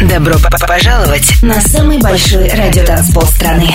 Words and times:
Добро 0.00 0.34
пожаловать 0.66 1.42
на 1.42 1.60
самый 1.60 1.98
большой 1.98 2.48
радиотанцпол 2.48 3.22
страны. 3.22 3.72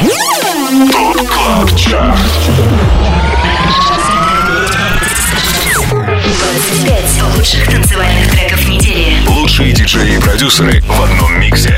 Пять 6.85 7.21
лучших 7.35 7.69
танцевальных 7.69 8.29
треков 8.31 8.67
недели. 8.67 9.25
Лучшие 9.27 9.71
диджеи 9.71 10.17
и 10.17 10.19
продюсеры 10.19 10.81
в 10.81 11.01
одном 11.01 11.39
миксе. 11.39 11.77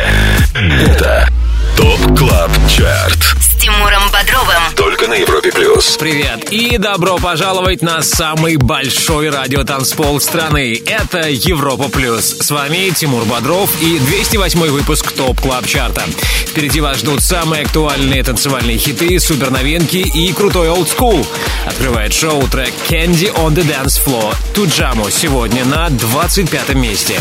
Это 0.56 1.30
Top 1.76 2.18
Club 2.18 2.52
Chart 2.68 3.26
с 3.26 3.38
Тимуром 3.68 4.10
Бодровым. 4.14 4.64
Только 4.78 5.10
на 5.10 5.16
Европе 5.16 5.52
Плюс. 5.52 5.98
Привет 5.98 6.54
и 6.54 6.78
добро 6.78 7.18
пожаловать 7.18 7.82
на 7.82 8.02
самый 8.02 8.56
большой 8.56 9.30
радиотанцпол 9.30 10.22
страны. 10.22 10.82
Это 10.86 11.28
Европа 11.28 11.90
Плюс. 11.90 12.38
С 12.40 12.50
вами 12.50 12.92
Тимур 12.96 13.26
Бодров 13.26 13.70
и 13.82 14.00
208 14.00 14.68
выпуск 14.70 15.12
Top 15.12 15.42
Club 15.42 15.68
Chart 15.68 15.93
а. 15.93 16.04
Впереди 16.46 16.80
вас 16.80 17.00
ждут 17.00 17.22
самые 17.22 17.64
актуальные 17.64 18.24
танцевальные 18.24 18.78
хиты, 18.78 19.20
суперновинки 19.20 19.98
и 19.98 20.32
крутой 20.32 20.70
олдскул. 20.70 21.28
Открывает 21.66 22.14
шоу 22.14 22.48
трек 22.48 22.74
Candy 22.88 23.36
on 23.36 23.54
the 23.54 23.66
Dance 23.68 24.02
Floor. 24.02 24.34
Туджаму 24.56 25.10
сегодня 25.10 25.66
на 25.66 25.90
25 25.90 26.74
месте. 26.76 27.20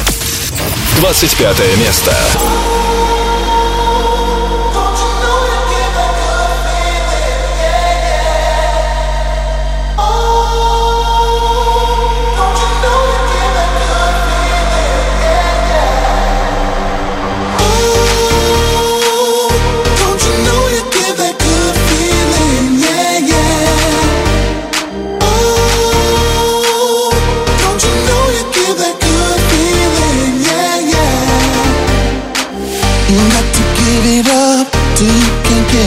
25 1.01 1.59
место. 1.79 2.17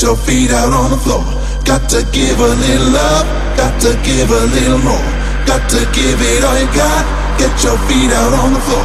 Get 0.00 0.08
your 0.08 0.16
feet 0.16 0.50
out 0.50 0.72
on 0.72 0.88
the 0.88 0.96
floor. 0.96 1.22
Got 1.62 1.90
to 1.90 2.02
give 2.10 2.40
a 2.40 2.48
little 2.48 2.88
love, 2.88 3.26
got 3.54 3.78
to 3.82 3.92
give 4.02 4.30
a 4.30 4.46
little 4.56 4.78
more. 4.78 4.96
Got 5.44 5.68
to 5.76 5.84
give 5.92 6.16
it 6.16 6.42
all 6.42 6.56
you 6.58 6.64
got. 6.72 7.04
Get 7.36 7.52
your 7.62 7.76
feet 7.84 8.10
out 8.10 8.32
on 8.32 8.54
the 8.54 8.60
floor. 8.60 8.80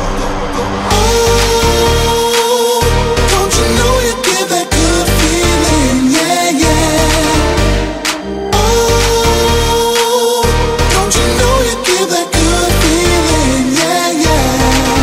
Oh, 0.92 2.84
don't 3.32 3.48
you 3.48 3.64
know 3.80 3.96
you 4.04 4.12
give 4.28 4.50
that 4.52 4.68
good 4.68 5.08
feeling? 5.16 6.12
Yeah, 6.20 6.52
yeah. 6.52 7.00
Oh, 8.52 10.44
don't 10.92 11.16
you 11.16 11.28
know 11.40 11.56
you 11.64 11.80
give 11.96 12.12
that 12.12 12.28
good 12.28 12.72
feeling? 12.84 13.72
Yeah, 13.72 14.20
yeah. 14.20 15.00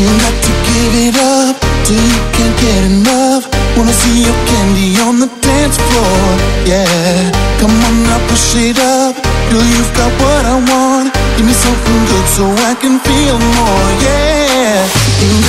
You 0.00 0.08
got 0.16 0.32
to 0.32 0.52
give 0.64 0.96
it 0.96 1.20
up 1.20 1.60
till 1.84 2.00
you 2.00 2.24
can't 2.32 2.56
get 2.56 2.88
enough. 2.88 3.44
Wanna 3.76 3.92
see 3.92 4.24
you 4.24 4.51
on 5.02 5.18
the 5.18 5.26
dance 5.26 5.76
floor, 5.76 6.22
yeah. 6.64 7.30
Come 7.60 7.74
on 7.88 8.02
now, 8.04 8.20
push 8.28 8.54
it 8.54 8.78
up. 8.78 9.16
Girl, 9.50 9.64
you've 9.74 9.92
got 9.94 10.12
what 10.22 10.44
I 10.46 10.56
want. 10.70 11.08
Give 11.36 11.46
me 11.46 11.52
something 11.52 12.00
good 12.06 12.26
so 12.28 12.44
I 12.70 12.74
can 12.74 12.98
feel 13.00 13.38
more, 13.58 13.88
yeah. 14.06 15.41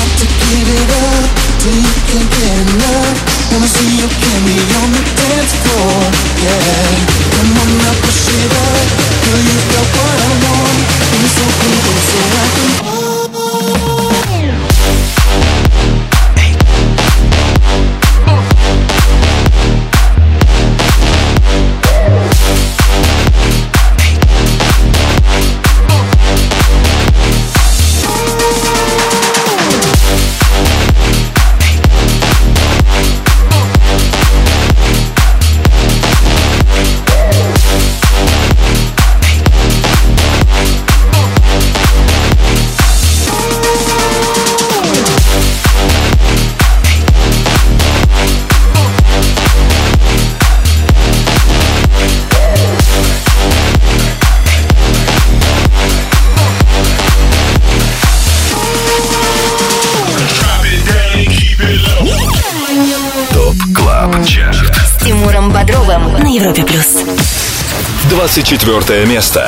24 68.33 69.07
место. 69.07 69.41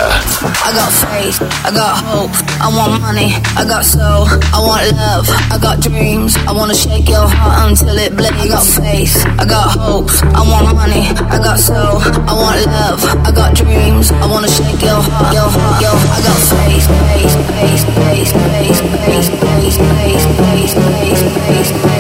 I 0.63 0.73
got 0.75 0.93
faith, 0.93 1.41
I 1.65 1.71
got 1.73 1.97
hope, 2.05 2.31
I 2.61 2.69
want 2.69 3.01
money, 3.01 3.33
I 3.57 3.65
got 3.65 3.85
soul, 3.85 4.29
I 4.53 4.61
want 4.61 4.85
love, 4.93 5.27
I 5.51 5.57
got 5.59 5.81
dreams, 5.81 6.37
I 6.47 6.53
wanna 6.53 6.75
shake 6.75 7.09
your 7.09 7.27
heart 7.27 7.71
until 7.71 7.97
it 7.97 8.15
bleeds. 8.15 8.37
I 8.37 8.49
got 8.49 8.63
faith, 8.63 9.17
I 9.39 9.45
got 9.47 9.71
hope, 9.79 10.11
I 10.37 10.43
want 10.45 10.77
money, 10.77 11.09
I 11.33 11.39
got 11.39 11.59
soul, 11.59 12.05
I 12.29 12.35
want 12.37 12.61
love, 12.67 13.01
I 13.25 13.33
got 13.33 13.55
dreams, 13.55 14.13
I 14.13 14.27
wanna 14.27 14.49
shake 14.49 14.83
your 14.83 15.01
heart, 15.01 15.33
your 15.33 15.49
heart, 15.49 15.81
your 15.81 15.97
I 15.97 16.21
got 16.21 16.39
faith, 16.53 16.85
faith, 16.85 17.33
faith, 17.49 17.85
faith, 17.97 18.33
faith, 18.37 18.61
faith, 18.61 19.29
faith, 19.41 19.41
faith, 19.41 19.77
faith, 19.81 20.27
faith, 20.37 20.73
faith, 20.77 21.23
faith, 21.33 21.71
faith, 21.83 21.94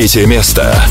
23 0.00 0.24
место. 0.24 0.89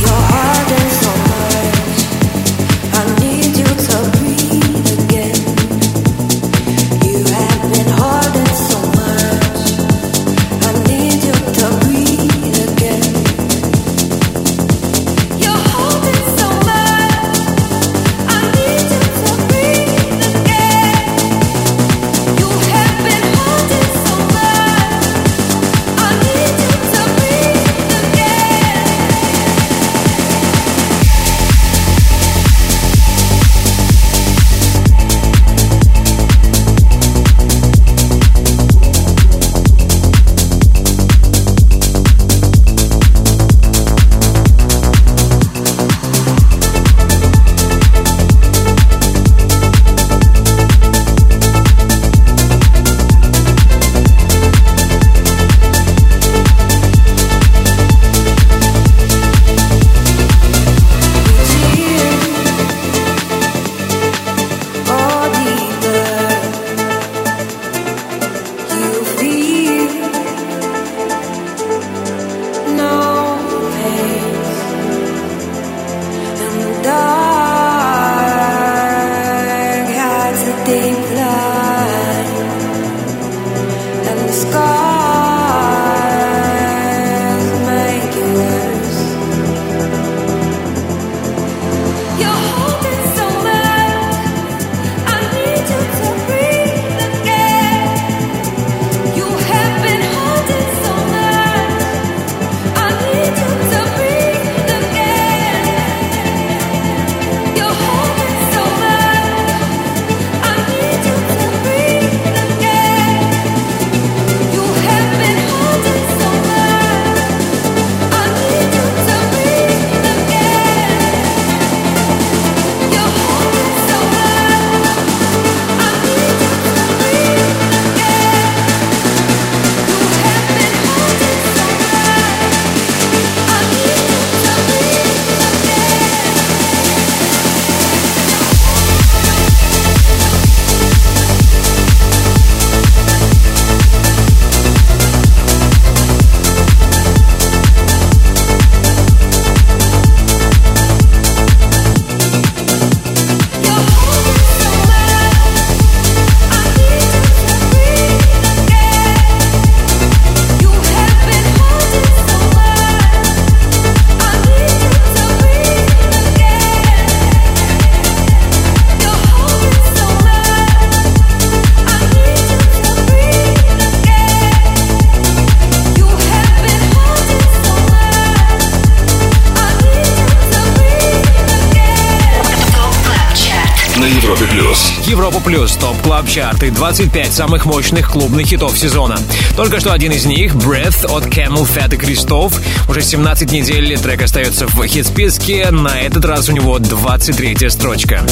Чарты 186.59 186.71
25 186.71 187.33
самых 187.33 187.65
мощных 187.65 188.11
клубных 188.11 188.47
хитов 188.47 188.77
сезона. 188.77 189.17
Только 189.55 189.79
что 189.79 189.93
один 189.93 190.11
из 190.11 190.25
них, 190.25 190.53
Breath 190.55 191.05
от 191.05 191.25
Camel 191.25 191.67
Fat 191.67 191.93
и 191.93 191.97
Крестов. 191.97 192.59
Уже 192.89 193.01
17 193.01 193.51
недель 193.51 193.97
трек 193.97 194.21
остается 194.21 194.67
в 194.67 194.85
хит-списке, 194.85 195.71
на 195.71 195.99
этот 196.01 196.25
раз 196.25 196.49
у 196.49 196.51
него 196.51 196.79
23 196.79 197.69
строчка. 197.69 198.25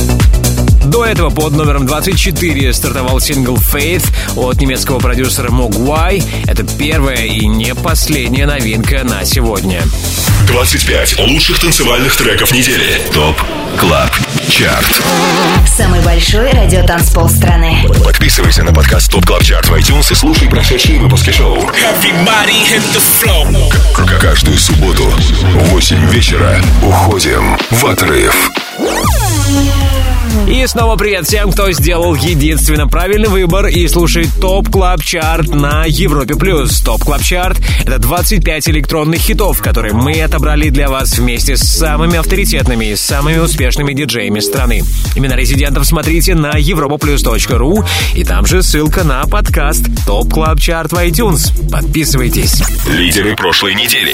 До 0.85 1.05
этого 1.05 1.29
под 1.29 1.53
номером 1.53 1.85
24 1.85 2.73
стартовал 2.73 3.19
сингл 3.19 3.55
Faith 3.55 4.05
от 4.35 4.57
немецкого 4.57 4.99
продюсера 4.99 5.49
Mogwai. 5.49 6.23
Это 6.47 6.63
первая 6.63 7.25
и 7.25 7.45
не 7.47 7.75
последняя 7.75 8.45
новинка 8.45 9.03
на 9.03 9.23
сегодня. 9.25 9.81
25 10.47 11.19
лучших 11.19 11.59
танцевальных 11.59 12.15
треков 12.15 12.51
недели. 12.51 13.01
ТОП 13.13 13.41
Club 13.79 14.16
Chart. 14.49 15.01
Самый 15.67 16.01
большой 16.01 16.49
радиотанцпол 16.51 17.29
страны. 17.29 17.85
Подписывайся 18.03 18.63
на 18.63 18.73
подкаст 18.73 19.11
Top 19.11 19.25
Club 19.25 19.43
Chart 19.43 19.67
в 19.67 19.73
iTunes 19.73 20.11
и 20.11 20.15
слушай 20.15 20.47
прошедшие 20.49 20.99
выпуски 20.99 21.31
шоу. 21.31 21.69
К- 23.93 24.19
Каждую 24.19 24.57
субботу 24.57 25.03
в 25.03 25.69
8 25.69 26.09
вечера 26.09 26.61
уходим 26.81 27.57
в 27.71 27.85
отрыв. 27.85 28.49
И 30.47 30.65
снова 30.67 30.95
привет 30.95 31.27
всем, 31.27 31.51
кто 31.51 31.71
сделал 31.71 32.15
единственно 32.15 32.87
правильный 32.87 33.29
выбор 33.29 33.67
и 33.67 33.87
слушает 33.87 34.29
Top 34.39 34.69
Club 34.69 35.03
Chart 35.03 35.49
на 35.49 35.83
Европе+. 35.85 36.35
плюс. 36.35 36.79
Top 36.81 37.03
Club 37.03 37.21
Chart— 37.21 37.57
это 37.81 37.99
25 37.99 38.69
электронных 38.69 39.19
хитов, 39.19 39.61
которые 39.61 39.93
мы 39.93 40.21
отобрали 40.21 40.69
для 40.69 40.89
вас 40.89 41.17
вместе 41.17 41.57
с 41.57 41.61
самыми 41.61 42.17
авторитетными 42.17 42.85
и 42.85 42.95
самыми 42.95 43.37
успешными 43.37 43.93
диджеями 43.93 44.39
страны. 44.39 44.83
Имена 45.15 45.35
резидентов 45.35 45.85
смотрите 45.85 46.35
на 46.35 46.51
europaplus.ru 46.59 47.85
и 48.15 48.23
там 48.23 48.45
же 48.45 48.63
ссылка 48.63 49.03
на 49.03 49.25
подкаст 49.25 49.83
Top 50.07 50.33
Club 50.33 50.57
Chart 50.57 50.93
в 50.93 50.95
iTunes. 50.95 51.51
Подписывайтесь. 51.69 52.63
Лидеры 52.87 53.35
прошлой 53.35 53.75
недели. 53.75 54.13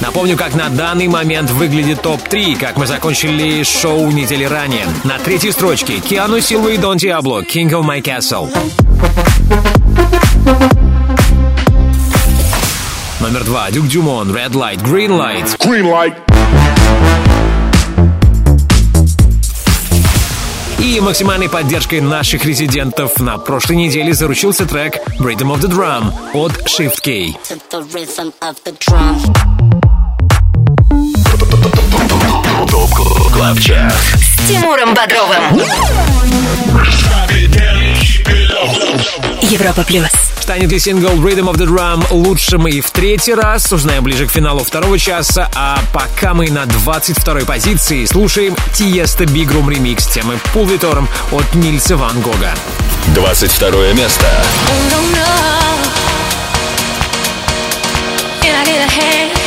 Напомню, 0.00 0.36
как 0.36 0.56
на 0.56 0.68
данный 0.68 1.06
момент 1.06 1.48
выглядит 1.50 2.02
топ-3, 2.02 2.58
как 2.58 2.76
мы 2.76 2.88
закончили 2.88 3.62
шоу 3.62 4.10
недели 4.10 4.42
ранее. 4.42 4.84
На 5.04 5.16
третьей 5.18 5.52
строчке 5.52 6.00
Киану 6.00 6.40
Силва 6.40 6.70
и 6.70 6.76
Дон 6.76 6.96
Диабло, 6.96 7.42
King 7.42 7.70
of 7.70 7.86
My 7.86 8.02
Castle. 8.02 8.50
Номер 13.20 13.44
два, 13.44 13.70
Дюк 13.70 13.86
Дюмон, 13.86 14.32
Red 14.32 14.54
Light, 14.54 14.82
Green 14.82 15.10
Light. 15.10 15.56
Green 15.58 15.84
light. 15.84 16.27
И 20.98 21.00
максимальной 21.00 21.48
поддержкой 21.48 22.00
наших 22.00 22.44
резидентов 22.44 23.20
на 23.20 23.38
прошлой 23.38 23.76
неделе 23.76 24.12
заручился 24.12 24.66
трек 24.66 24.96
Rhythm 25.20 25.54
of 25.54 25.60
the 25.60 25.70
Drum 25.70 26.12
от 26.32 26.50
Shift 26.66 27.00
K. 27.04 27.38
С 34.16 34.48
Тимуром 34.48 34.92
Бодровым. 34.92 35.62
Европа 39.42 39.84
плюс. 39.84 40.27
Станет 40.48 40.72
ли 40.72 40.78
сингл 40.78 41.08
Rhythm 41.08 41.52
of 41.52 41.58
the 41.58 41.66
Drum 41.66 42.06
лучшим 42.10 42.66
и 42.66 42.80
в 42.80 42.90
третий 42.90 43.34
раз? 43.34 43.70
Узнаем 43.70 44.02
ближе 44.02 44.26
к 44.26 44.30
финалу 44.30 44.64
второго 44.64 44.98
часа. 44.98 45.50
А 45.54 45.78
пока 45.92 46.32
мы 46.32 46.48
на 46.50 46.64
22-й 46.64 47.44
позиции 47.44 48.06
слушаем 48.06 48.56
Тиеста 48.72 49.24
Big 49.24 49.48
Room 49.48 49.70
ремикс 49.70 50.06
темы 50.06 50.40
Torm 50.54 51.06
от 51.32 51.54
Нильса 51.54 51.98
Ван 51.98 52.18
Гога. 52.22 52.54
22 53.14 53.92
место. 53.92 54.24
Can 58.40 58.54
I 58.54 58.64
get 58.64 58.80
a 58.80 58.88
hand? 58.88 59.37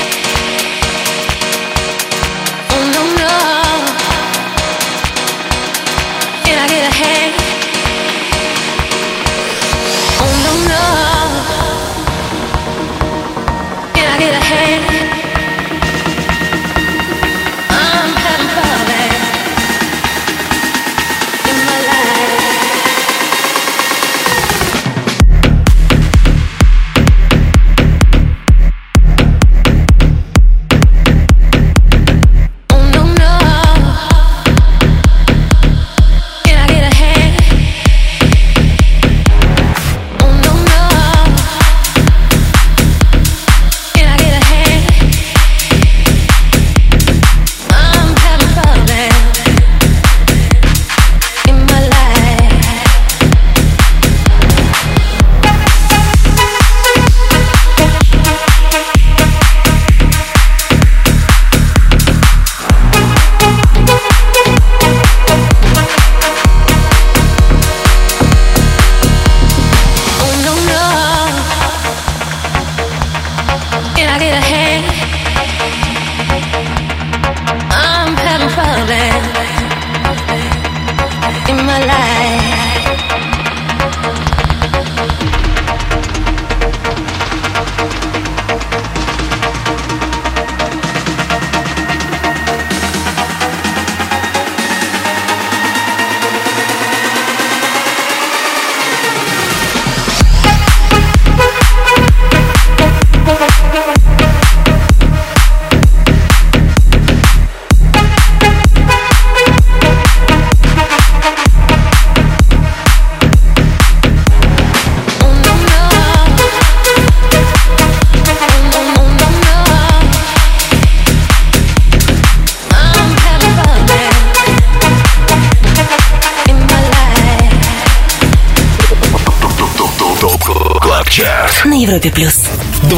Get 14.21 14.33
a 14.33 14.45
hand 14.45 15.10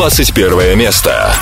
21 0.09 0.75
место. 0.75 1.33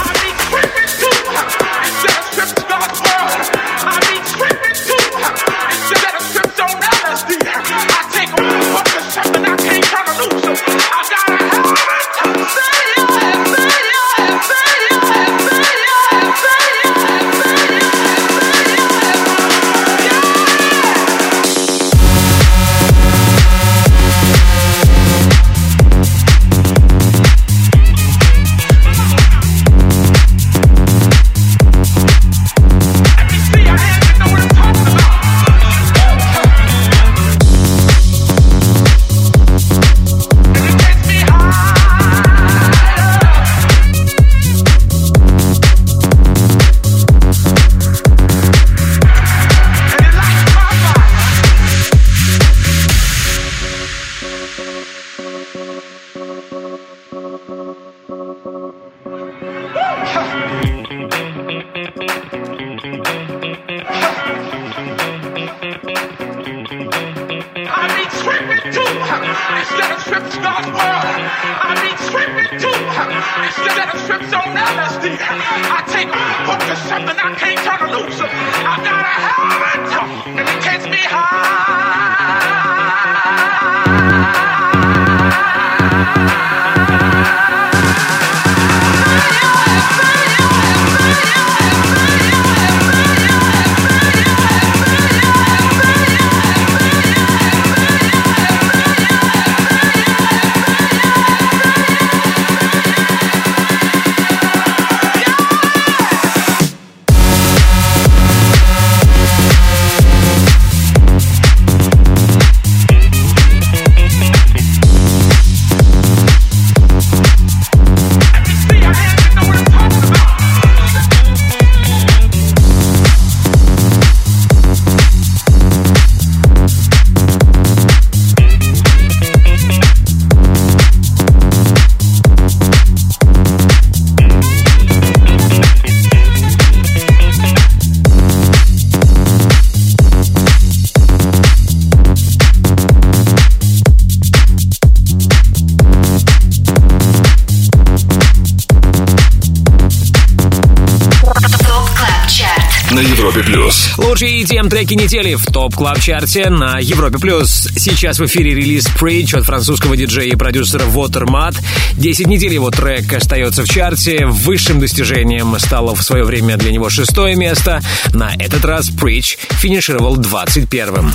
Плюс. 154.22 154.32
Лучшие 154.32 154.44
EDM 154.44 154.70
треки 154.70 154.94
недели 154.94 155.34
в 155.34 155.46
Top 155.48 155.76
Club 155.76 156.00
Chart 156.00 156.42
е 156.42 156.50
на 156.50 156.78
Европе 156.78 157.18
плюс. 157.18 157.68
Сейчас 157.76 158.20
в 158.20 158.26
эфире 158.28 158.54
релиз 158.54 158.88
Preach 159.00 159.36
от 159.36 159.46
французского 159.46 159.98
диджея 159.98 160.32
и 160.32 160.36
продюсера 160.36 160.84
Watermat. 160.84 161.56
10 161.98 162.28
недель 162.28 162.54
его 162.54 162.70
трек 162.70 163.12
остается 163.14 163.64
в 163.64 163.68
чарте. 163.68 164.28
Высшим 164.28 164.80
достижением 164.80 165.58
стало 165.58 165.96
в 165.96 166.04
свое 166.04 166.24
время 166.24 166.58
для 166.58 166.72
него 166.72 166.90
шестое 166.92 167.36
место. 167.36 167.82
На 168.14 168.36
этот 168.36 168.64
раз 168.64 168.91
Preach 169.02 169.38
финишировал 169.60 170.18
21-м. 170.18 171.12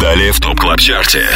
Далее 0.00 0.32
в 0.32 0.40
Top 0.40 0.60
Club 0.60 0.80
Chart 0.80 1.13
е. 1.13 1.26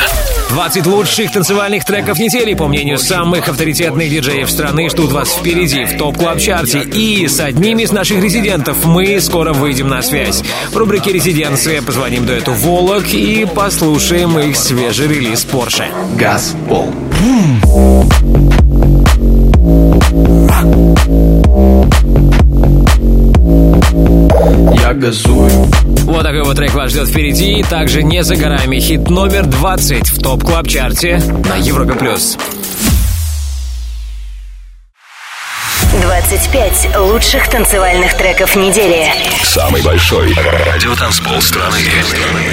20 0.50 0.86
лучших 0.86 1.32
танцевальных 1.32 1.84
треков 1.84 2.18
недели, 2.18 2.54
по 2.54 2.68
мнению 2.68 2.98
самых 2.98 3.48
авторитетных 3.48 4.10
диджеев 4.10 4.50
страны, 4.50 4.88
ждут 4.88 5.12
вас 5.12 5.34
впереди 5.34 5.84
в 5.84 5.96
Top 5.96 6.18
Club 6.18 6.38
Chart 6.38 6.70
е. 6.70 6.82
И 6.82 7.26
с 7.26 7.40
одним 7.40 7.78
из 7.78 7.90
наших 7.90 8.22
резидентов 8.22 8.84
мы 8.84 9.20
скоро 9.20 9.52
выйдем 9.52 9.88
на 9.88 10.02
связь. 10.02 10.42
В 10.70 10.76
рубрике 10.76 11.12
«Резиденция» 11.12 11.82
позвоним 11.82 12.26
дуэту 12.26 12.52
«Volac» 12.52 13.12
и 13.12 13.46
послушаем 13.46 14.38
их 14.38 14.56
свежий 14.56 15.08
релиз 15.08 15.46
Porsche. 15.50 15.86
Газ 16.16 16.45
в 16.45 16.54
пол. 16.54 16.92
Я 17.20 17.61
Вот 26.52 26.58
трек 26.58 26.74
вас 26.74 26.90
ждет 26.90 27.08
впереди. 27.08 27.62
Также 27.62 28.02
не 28.02 28.22
за 28.22 28.36
горами 28.36 28.78
хит 28.78 29.08
номер 29.08 29.46
20 29.46 30.10
в 30.10 30.22
Top 30.22 30.44
Club 30.44 30.68
Chart 30.68 31.10
е 31.10 31.18
на 31.48 31.56
Европе+. 31.56 31.94
плюс. 31.94 32.36
25 36.28 36.96
лучших 36.98 37.48
танцевальных 37.48 38.16
треков 38.16 38.54
недели. 38.54 39.12
Самый 39.42 39.82
большой 39.82 40.32
радиотанцпол 40.34 41.42
страны. 41.42 41.80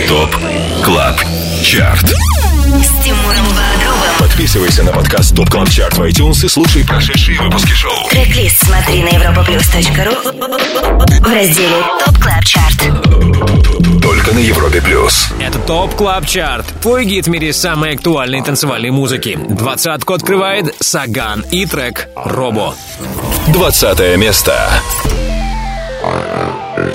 Top 0.07 0.35
Club 0.83 1.21
Chart. 1.63 2.03
С 2.03 3.03
Тимуром 3.03 3.45
Бодровым. 3.45 4.09
Подписывайся 4.17 4.83
на 4.83 4.91
подкаст 4.91 5.35
Top 5.35 5.49
Club 5.49 5.69
Chart 5.69 5.97
в 5.97 6.01
iTunes 6.01 6.43
и 6.45 6.49
слушай 6.49 6.83
прошедшие 6.83 7.39
выпуски 7.39 7.71
шоу. 7.71 8.09
Трек-лист 8.09 8.65
смотри 8.65 9.03
на 9.03 9.09
europaplus.ru 9.09 10.15
в 11.19 11.33
разделе 11.33 11.83
Top 12.05 12.17
Club 12.17 12.43
Chart. 12.43 14.01
Только 14.01 14.33
на 14.33 14.39
Европе 14.39 14.81
плюс. 14.81 15.27
Это 15.39 15.59
Top 15.59 15.93
Club 15.95 16.25
Chart. 16.25 16.65
Твой 16.81 17.05
гид 17.05 17.27
в 17.27 17.29
мире 17.29 17.53
самой 17.53 17.93
актуальной 17.93 18.41
танцевальной 18.41 18.89
музыки. 18.89 19.37
Двадцатку 19.47 20.13
открывает 20.13 20.75
Саган 20.79 21.45
и 21.51 21.65
трек 21.65 22.09
«Робо». 22.15 22.73
Двадцатое 23.59 24.15
место. 24.15 24.53
I 26.01 26.05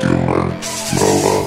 am 0.02 0.30
a 0.30 0.48
robot. 0.98 1.44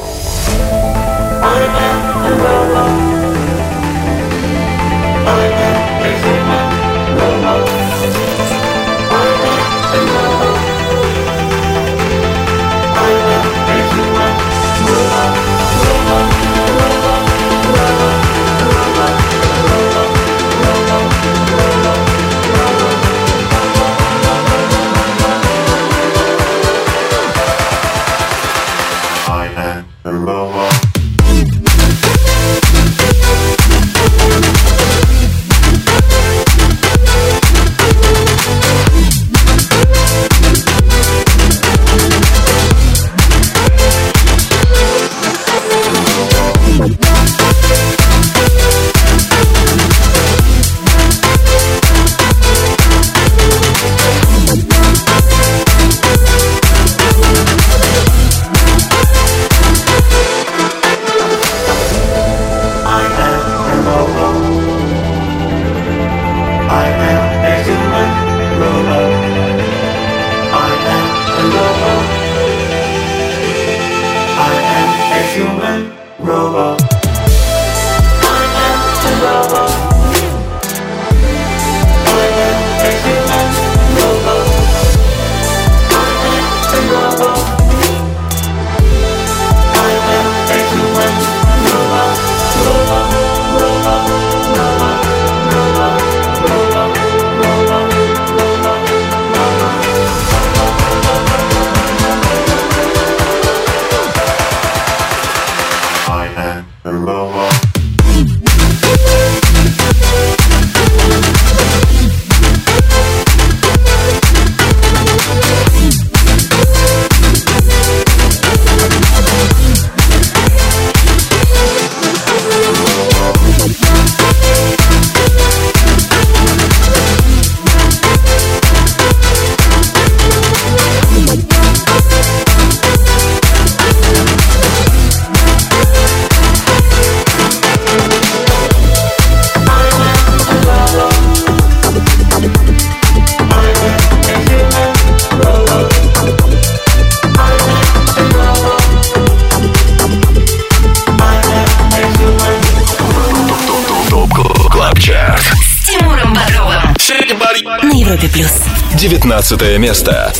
Европе 158.17 158.30
плюс. 158.30 158.62
19 158.95 159.77
место. 159.77 160.34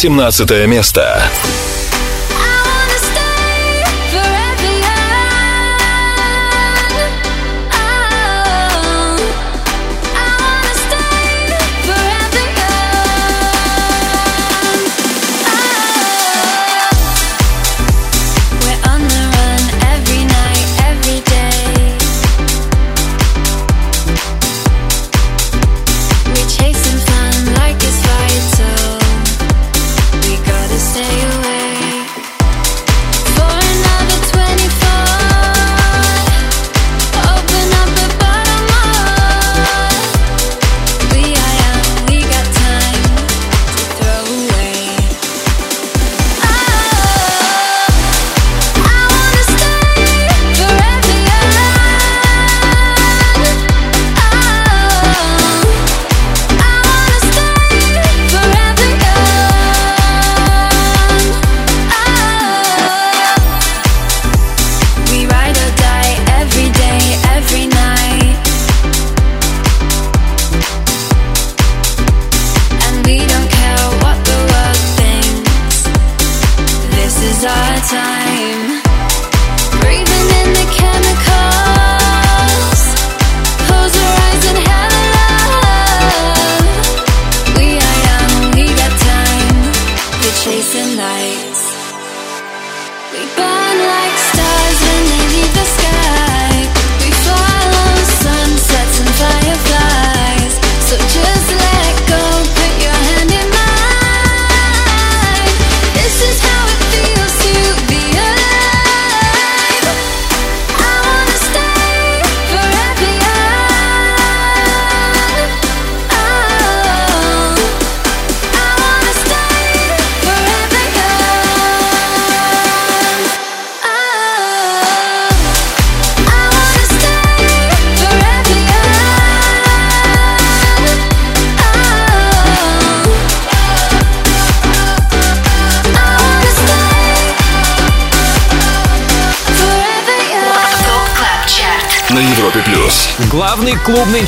18 0.00 0.68
место. 0.68 1.20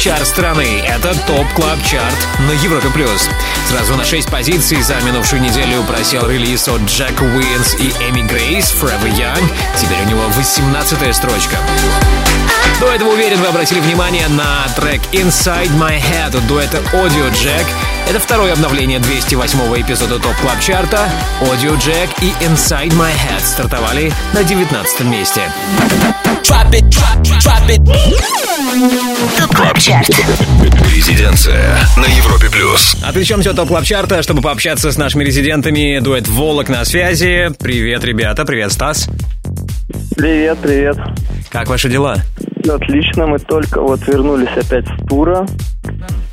Чарт 0.00 0.26
страны— 0.26 0.82
это 0.86 1.14
Top 1.26 1.46
Club 1.54 1.82
Chart 1.84 2.16
на 2.38 2.52
Европе+. 2.52 2.88
плюс. 2.88 3.28
Сразу 3.68 3.94
на 3.96 4.04
6 4.04 4.30
позиций 4.30 4.80
за 4.80 4.98
минувшую 5.02 5.42
неделю 5.42 5.82
просел 5.82 6.26
релиз 6.26 6.68
от 6.68 6.80
Джек 6.82 7.20
Уинс 7.20 7.74
и 7.74 7.90
Эми 8.08 8.22
Грейс 8.22 8.72
«Forever 8.72 9.12
Young». 9.12 9.44
Теперь 9.76 9.98
у 10.06 10.08
него 10.08 10.22
18 10.36 11.14
строчка. 11.14 11.58
До 12.80 12.86
этого, 12.86 13.10
уверен, 13.10 13.40
вы 13.40 13.48
обратили 13.48 13.80
внимание 13.80 14.26
на 14.28 14.66
трек 14.74 15.02
«Inside 15.12 15.70
My 15.78 16.00
Head» 16.00 16.34
от 16.34 16.46
дуэта 16.46 16.78
Audio 16.94 17.30
Jack. 17.32 17.66
Это 18.08 18.18
второе 18.20 18.54
обновление 18.54 19.00
208-го 19.00 19.78
эпизода 19.78 20.18
Top 20.18 20.34
Club 20.40 20.60
Chart 20.60 20.96
а. 20.96 21.10
Audio 21.42 21.76
Jack 21.76 22.08
и 22.22 22.32
«Inside 22.42 22.94
My 22.94 23.12
Head» 23.12 23.44
стартовали 23.44 24.10
на 24.32 24.44
19 24.44 25.00
месте. 25.00 25.42
Top 26.42 26.56
Club 29.54 29.78
Chart. 29.78 30.08
Резиденция 30.94 31.76
на 31.96 32.06
Европе 32.06 32.48
плюс. 32.50 32.96
Отвлечемся 33.04 33.52
от 33.52 33.59
Top 33.59 33.68
Club 33.68 33.84
Chart 33.84 34.11
а, 34.11 34.22
чтобы 34.22 34.40
пообщаться 34.40 34.90
с 34.90 34.96
нашими 34.96 35.22
резидентами. 35.24 35.98
Дуэт 36.00 36.28
Volac 36.28 36.68
на 36.70 36.84
связи. 36.84 37.50
Привет, 37.58 38.04
ребята. 38.04 38.44
Привет, 38.46 38.72
Стас. 38.72 39.08
Привет, 40.16 40.58
привет. 40.62 40.96
Как 41.50 41.68
ваши 41.68 41.88
дела? 41.90 42.16
Отлично, 42.68 43.26
мы 43.26 43.38
только 43.38 43.80
вот 43.80 44.06
вернулись 44.06 44.50
опять 44.56 44.86
с 44.86 45.06
тура. 45.08 45.46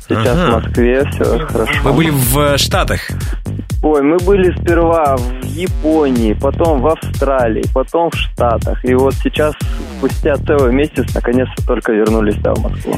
Сейчас 0.08 0.26
Ага. 0.38 0.58
в 0.58 0.62
Москве, 0.64 1.04
все 1.10 1.38
хорошо. 1.46 1.72
Вы 1.82 1.92
были 1.92 2.10
в 2.10 2.38
э, 2.38 2.58
Штатах. 2.58 3.00
Ой, 3.82 4.02
мы 4.02 4.16
были 4.18 4.50
сперва 4.60 5.16
в 5.16 5.44
Японии, 5.44 6.32
потом 6.32 6.80
в 6.80 6.86
Австралии, 6.88 7.64
потом 7.72 8.10
в 8.10 8.16
Штатах. 8.16 8.84
И 8.84 8.92
вот 8.94 9.14
сейчас, 9.22 9.54
спустя 9.98 10.36
целый 10.36 10.72
месяц, 10.72 11.12
наконец-то 11.14 11.66
только 11.66 11.92
вернулись 11.92 12.36
да, 12.36 12.54
в 12.54 12.62
Москву. 12.62 12.96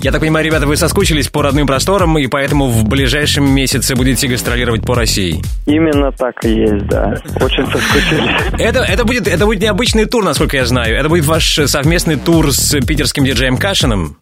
Я 0.00 0.12
так 0.12 0.20
понимаю, 0.20 0.44
ребята, 0.46 0.66
вы 0.66 0.76
соскучились 0.76 1.28
по 1.28 1.42
родным 1.42 1.66
просторам, 1.66 2.16
и 2.18 2.26
поэтому 2.26 2.68
в 2.68 2.84
ближайшем 2.88 3.48
месяце 3.50 3.96
будете 3.96 4.28
гастролировать 4.28 4.82
по 4.82 4.94
России. 4.94 5.42
Именно 5.66 6.12
так 6.12 6.44
и 6.44 6.50
есть, 6.50 6.86
да. 6.86 7.14
Очень 7.40 7.66
соскучились. 7.66 8.60
Это, 8.60 8.80
это, 8.80 9.04
будет, 9.04 9.26
это 9.26 9.46
будет 9.46 9.60
необычный 9.60 10.04
тур, 10.04 10.24
насколько 10.24 10.56
я 10.56 10.66
знаю. 10.66 10.96
Это 10.96 11.08
будет 11.08 11.24
ваш 11.24 11.60
совместный 11.66 12.16
тур 12.16 12.52
с 12.52 12.78
питерским 12.80 13.24
диджеем 13.24 13.56
Кашиным. 13.56 14.16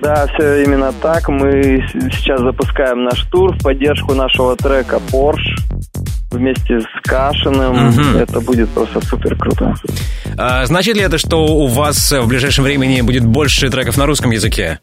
Да, 0.00 0.26
все 0.34 0.62
именно 0.64 0.92
так. 1.02 1.28
Мы 1.28 1.84
сейчас 2.12 2.40
запускаем 2.40 3.04
наш 3.04 3.22
тур 3.24 3.54
в 3.54 3.62
поддержку 3.62 4.14
нашего 4.14 4.56
трека 4.56 5.00
Porsche 5.10 5.74
вместе 6.34 6.80
с 6.80 6.86
Кашиным. 7.02 7.88
Мгм. 7.90 8.16
Это 8.16 8.40
будет 8.40 8.68
просто 8.70 9.00
супер 9.00 9.36
круто. 9.36 9.74
А, 10.36 10.66
значит 10.66 10.96
ли 10.96 11.02
это, 11.02 11.18
что 11.18 11.44
у 11.46 11.66
вас 11.66 12.12
в 12.12 12.26
ближайшем 12.26 12.64
времени 12.64 13.00
будет 13.00 13.24
больше 13.24 13.70
треков 13.70 13.96
на 13.96 14.06
русском 14.06 14.30
языке? 14.30 14.78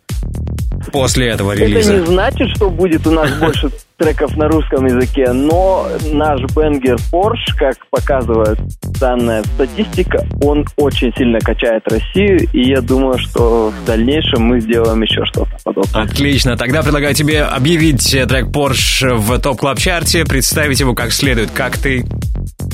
После 0.92 1.28
этого 1.28 1.52
Это 1.52 1.62
релиза. 1.66 1.94
не 1.94 2.06
значит, 2.06 2.50
что 2.56 2.70
будет 2.70 3.06
у 3.06 3.12
нас 3.12 3.30
больше 3.40 3.70
треков 4.02 4.36
на 4.36 4.48
русском 4.48 4.86
языке, 4.86 5.32
но 5.32 5.88
наш 6.12 6.42
бенгер 6.56 6.98
Porsche, 7.12 7.56
как 7.56 7.76
показывает 7.90 8.60
данная 9.00 9.44
статистика, 9.44 10.26
он 10.42 10.66
очень 10.78 11.14
сильно 11.16 11.40
качает 11.40 11.84
Россию, 11.88 12.48
и 12.52 12.68
я 12.68 12.82
думаю, 12.82 13.20
что 13.20 13.70
в 13.72 13.86
дальнейшем 13.86 14.44
мы 14.44 14.60
сделаем 14.60 15.02
еще 15.02 15.24
что-то 15.26 15.56
подобное. 15.64 16.04
Отлично. 16.04 16.58
Тогда 16.58 16.82
предлагаю 16.82 17.14
тебе 17.14 17.44
объявить 17.44 18.14
э, 18.14 18.26
трек 18.26 18.48
Porsche 18.48 19.16
в 19.16 19.40
топ 19.40 19.60
клаб 19.60 19.78
чарте 19.78 20.26
представить 20.26 20.80
его 20.80 20.96
как 20.96 21.12
следует. 21.12 21.52
Как 21.52 21.78
ты 21.78 22.04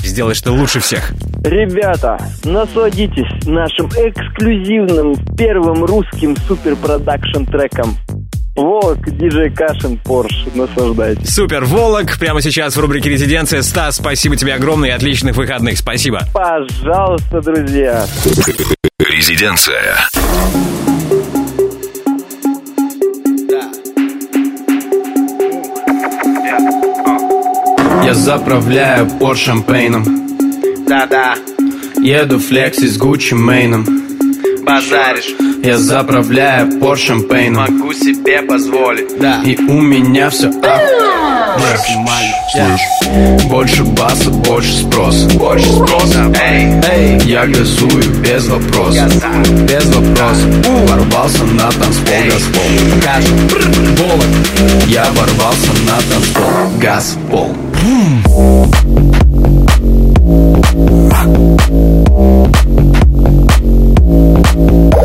сделаешь 0.03 0.41
это 0.41 0.51
лучше 0.51 0.79
всех? 0.79 1.11
Ребята, 1.43 2.17
насладитесь 2.45 3.45
нашим 3.45 3.87
эксклюзивным 3.87 5.15
первым 5.35 5.83
русским 5.83 6.35
суперпродакшн 6.47 7.43
треком. 7.45 7.97
Волк, 8.57 9.07
диджей 9.11 9.51
Кашин, 9.51 9.99
Porsche. 10.03 10.49
Наслаждайтесь. 10.55 11.29
Супер, 11.33 11.63
Волок, 11.65 12.17
прямо 12.17 12.41
сейчас 12.41 12.75
в 12.75 12.79
рубрике 12.79 13.07
«Резиденция». 13.07 13.61
Стас, 13.61 13.97
спасибо 13.97 14.35
тебе 14.35 14.55
огромное 14.55 14.89
и 14.89 14.91
отличных 14.91 15.35
выходных. 15.35 15.77
Спасибо. 15.77 16.21
Пожалуйста, 16.33 17.39
друзья. 17.41 18.03
Резиденция. 18.99 19.95
Я 28.03 28.13
заправляю 28.13 29.05
пор 29.07 29.37
шампейном 29.37 30.03
Да-да, 30.87 31.35
Еду 31.97 32.39
флекси 32.39 32.87
с 32.87 32.97
Гуччи 32.97 33.33
Мейном 33.33 34.06
базаришь, 34.67 35.33
Я 35.63 35.77
заправляю 35.77 36.79
пор 36.79 36.97
шампейном 36.97 37.77
могу 37.79 37.93
себе 37.93 38.41
позволить. 38.41 39.17
Да. 39.19 39.41
И 39.43 39.57
у 39.57 39.81
меня 39.81 40.29
все 40.29 40.51
Больше 43.49 43.83
баса, 43.83 44.29
больше 44.29 44.73
спроса. 44.73 45.27
Больше 45.37 45.71
спроса. 45.71 46.33
Эй, 46.43 46.81
Эй, 46.91 47.19
я 47.25 47.47
газую 47.47 48.03
без 48.21 48.47
вопросов. 48.47 49.11
Без 49.63 49.85
вопросов. 49.85 50.45
Ворвался 50.89 51.43
на 51.45 51.71
танцпол. 51.71 52.15
Газпол. 52.25 53.01
Каш, 53.03 53.25
Волок 53.99 54.25
Я 54.87 55.05
ворвался 55.11 55.71
на 55.87 55.97
танцпол. 56.09 56.79
Газпол 56.79 57.55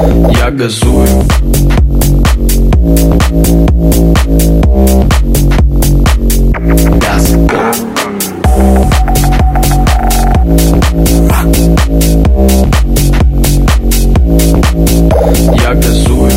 Я 0.02 0.50
газую. 0.50 1.06
Газпол 7.00 7.92
Я 15.54 15.74
газую. 15.74 16.30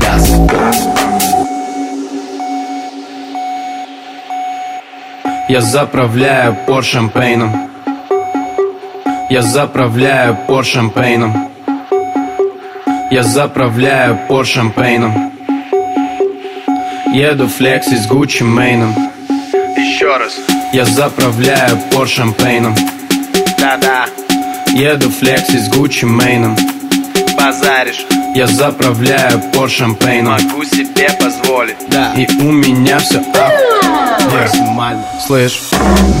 Газпол 0.00 0.48
Я 5.48 5.60
заправляю 5.60 6.56
пор 6.66 6.84
шампейном 6.84 7.67
Я 9.30 9.42
заправляю 9.42 10.36
пор 10.46 10.64
шампейном. 10.64 11.50
Я 13.10 13.22
заправляю 13.22 14.18
пор 14.26 14.46
шампейном. 14.46 15.32
Еду 17.12 17.46
флекси 17.48 17.96
с 17.96 18.06
Гуччи 18.06 18.42
Мейном 18.42 18.94
еще 19.76 20.16
раз. 20.16 20.32
Я 20.72 20.84
заправляю 20.86 21.76
пор 21.90 22.08
шампейном. 22.08 22.74
Да-да, 23.58 24.06
Еду 24.72 25.10
флекси 25.10 25.58
с 25.58 25.68
Гуччи 25.68 26.06
Мейном 26.06 26.56
базаришь, 27.36 28.06
Я 28.34 28.46
заправляю 28.46 29.40
пор 29.52 29.68
шампейном. 29.70 30.32
Могу 30.32 30.64
себе 30.64 31.08
позволить. 31.48 31.76
Да. 31.90 32.14
И 32.14 32.26
у 32.40 32.52
меня 32.52 32.98
все 32.98 33.22
максимально 34.32 35.04
Слышь, 35.26 35.60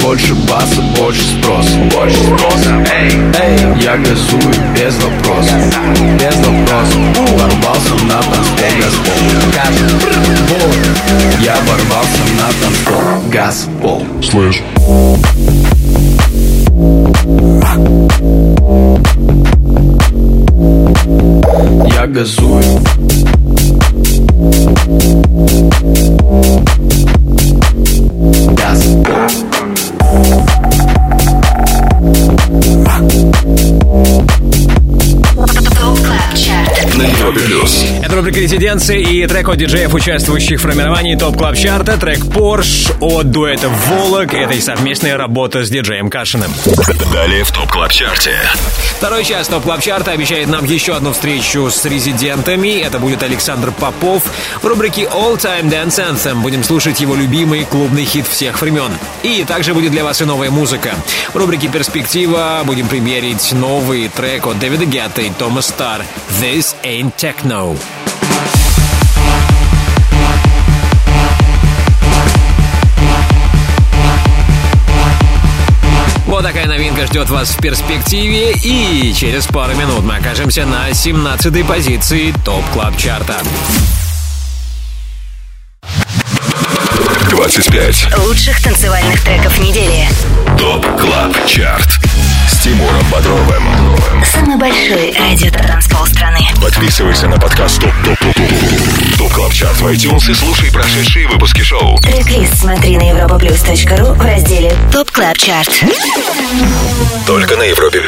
больше 0.02 0.34
баса, 0.34 0.80
больше 0.98 1.22
спроса. 1.22 1.76
Больше 1.94 2.16
спроса. 2.16 2.84
Эй, 2.92 3.12
Эй, 3.40 3.82
я 3.82 3.96
газую 3.96 4.54
без 4.74 4.94
вопросов. 4.96 5.54
Без 6.18 6.36
вопросов. 6.36 6.98
Ворвался 7.36 7.94
на 8.04 8.22
танцпол. 8.22 8.64
Газпол 8.82 9.20
Волк. 10.48 10.74
Я 11.40 11.56
ворвался 11.66 12.22
на 12.38 12.48
танцпол. 12.60 13.04
Газпол 13.30 14.06
Слышь. 14.22 14.62
Я 21.94 22.06
газую 22.06 22.62
«Резиденции» 38.38 39.02
и 39.02 39.26
трек 39.26 39.48
от 39.48 39.56
диджеев, 39.56 39.92
участвующих 39.94 40.60
в 40.60 40.62
формировании 40.62 41.16
Top 41.16 41.36
Club 41.36 41.56
Chart 41.56 41.86
а, 41.86 41.98
трек 41.98 42.18
Porsche 42.20 42.94
от 43.00 43.30
дуэта 43.30 43.68
Volac. 43.68 44.32
Это 44.32 44.54
и 44.54 44.60
совместная 44.60 45.16
работа 45.16 45.64
с 45.64 45.70
диджеем 45.70 46.08
Кашиным. 46.08 46.52
Далее 47.12 47.42
в 47.42 47.50
Top 47.50 47.70
Club 47.72 47.90
Chart 47.90 48.24
е. 48.24 48.38
Второй 48.96 49.24
час 49.24 49.48
Top 49.48 49.64
Club 49.64 49.80
Chart 49.80 50.07
а 50.07 50.12
обещает 50.12 50.48
нам 50.48 50.64
еще 50.64 50.94
одну 50.94 51.12
встречу 51.12 51.68
с 51.68 51.84
резидентами. 51.84 52.80
Это 52.80 53.00
будет 53.00 53.22
Александр 53.24 53.72
Попов. 53.72 54.22
В 54.62 54.66
рубрике 54.66 55.02
All 55.02 55.36
Time 55.36 55.68
Dance 55.68 55.98
Anthem 55.98 56.40
будем 56.40 56.62
слушать 56.62 57.00
его 57.00 57.16
любимый 57.16 57.64
клубный 57.64 58.04
хит 58.04 58.26
всех 58.28 58.60
времен. 58.60 58.92
И 59.24 59.44
также 59.48 59.74
будет 59.74 59.90
для 59.90 60.04
вас 60.04 60.22
и 60.22 60.24
новая 60.24 60.50
музыка. 60.50 60.94
В 61.32 61.36
рубрике 61.36 61.68
«Перспектива» 61.68 62.60
будем 62.64 62.86
премьерить 62.86 63.52
новый 63.52 64.08
трек 64.08 64.46
от 64.46 64.58
Дэвида 64.60 64.84
Гетта 64.84 65.22
и 65.22 65.30
Тома 65.30 65.60
Старра 65.60 66.04
«This 66.40 66.76
Ain't 66.84 67.12
Techno». 67.16 67.76
Новинка 76.78 77.06
ждет 77.08 77.28
вас 77.28 77.50
в 77.50 77.58
перспективе. 77.58 78.52
И 78.52 79.12
через 79.12 79.46
пару 79.46 79.74
минут 79.74 80.04
мы 80.04 80.14
окажемся 80.14 80.64
на 80.64 80.88
17-й 80.90 81.64
позиции 81.64 82.32
Top 82.44 82.64
Club 82.72 82.96
Chart 82.96 83.29
а. 83.29 83.42
25. 87.30 88.18
Лучших 88.18 88.62
танцевальных 88.62 89.20
треков 89.24 89.58
недели. 89.58 90.06
Top 90.56 90.86
Club 91.00 91.46
Chart. 91.48 92.17
Тимуром 92.68 93.06
Бодровым. 93.10 93.64
Самый 94.30 94.58
большой 94.58 95.14
радиотанцпол 95.18 96.04
страны. 96.06 96.40
Подписывайся 96.60 97.26
на 97.26 97.38
подкаст 97.38 97.80
Top 97.80 97.94
Top 98.04 98.18
Top 98.18 98.34
Top 98.34 99.18
Top 99.18 99.32
Club 99.32 99.52
Chart 99.54 99.80
в 99.80 99.86
iTunes 99.86 100.30
и 100.30 100.34
слушай 100.34 100.70
прошедшие 100.70 101.26
выпуски 101.28 101.62
шоу. 101.62 101.98
Трек-лист 102.00 102.58
смотри 102.58 102.98
на 102.98 103.10
europaplus.ru 103.10 104.12
в 104.12 104.20
разделе 104.20 104.74
Top 104.92 105.10
Club 105.10 105.38
Chart. 105.38 105.82
Только 107.26 107.56
на 107.56 107.62
Европе 107.62 108.02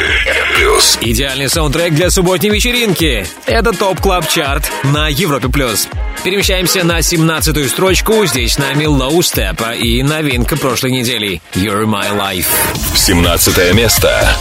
Плюс. 0.55 0.99
Идеальный 1.01 1.49
саундтрек 1.49 1.95
для 1.95 2.11
субботней 2.11 2.51
вечеринки. 2.51 3.25
Это 3.47 3.71
Top 3.71 3.99
Club 3.99 4.29
Chart 4.29 4.71
на 4.83 5.07
Европе+. 5.07 5.49
плюс. 5.49 5.87
Перемещаемся 6.23 6.83
на 6.83 6.99
17-ю 6.99 7.67
строчку. 7.67 8.27
Здесь 8.27 8.53
с 8.53 8.57
нами 8.59 8.83
Lowsteppa 8.83 9.75
и 9.79 10.03
новинка 10.03 10.55
прошлой 10.55 10.91
недели 10.91 11.41
You're 11.55 11.85
My 11.85 12.15
Life. 12.15 12.45
17 12.95 13.73
место. 13.73 14.37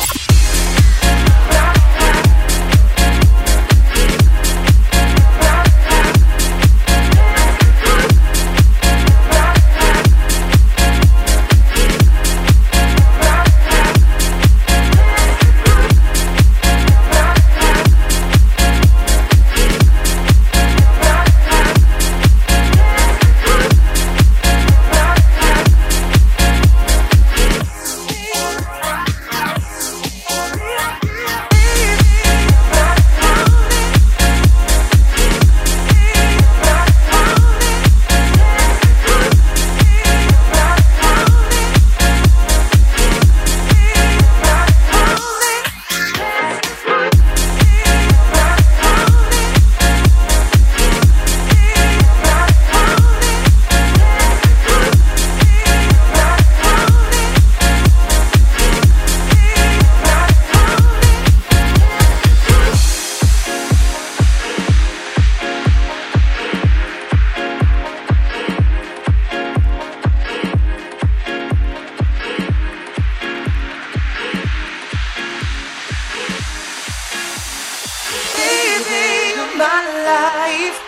Life. 80.04 80.78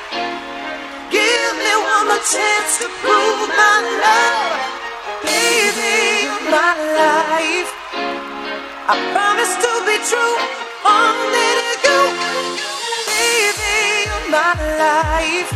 Give 1.11 1.53
me 1.61 1.73
one 1.93 2.05
more 2.09 2.25
chance 2.25 2.79
to 2.81 2.89
prove 3.03 3.49
my 3.61 3.77
love. 4.05 4.53
Baby, 5.23 6.29
my 6.49 6.73
life. 7.01 7.71
I 8.89 8.95
promise 9.13 9.55
to 9.65 9.73
be 9.89 9.97
true, 10.09 10.37
only 10.85 11.49
to 11.61 11.73
you. 11.85 12.01
Baby, 13.13 14.09
my 14.33 14.53
life. 14.81 15.51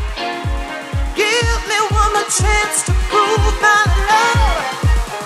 Give 1.16 1.58
me 1.70 1.78
one 2.00 2.10
more 2.16 2.30
chance 2.40 2.76
to 2.86 2.92
prove 3.10 3.54
my 3.64 3.82
love. 4.10 4.60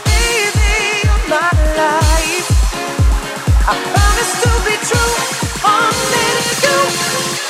Baby, 0.07 1.09
my 1.29 1.51
life. 1.83 2.49
I 3.71 3.75
promise 3.93 4.33
to 4.45 4.51
be 4.67 4.75
true, 4.89 5.15
only 5.67 6.29
to 6.65 6.75
you. 7.03 7.50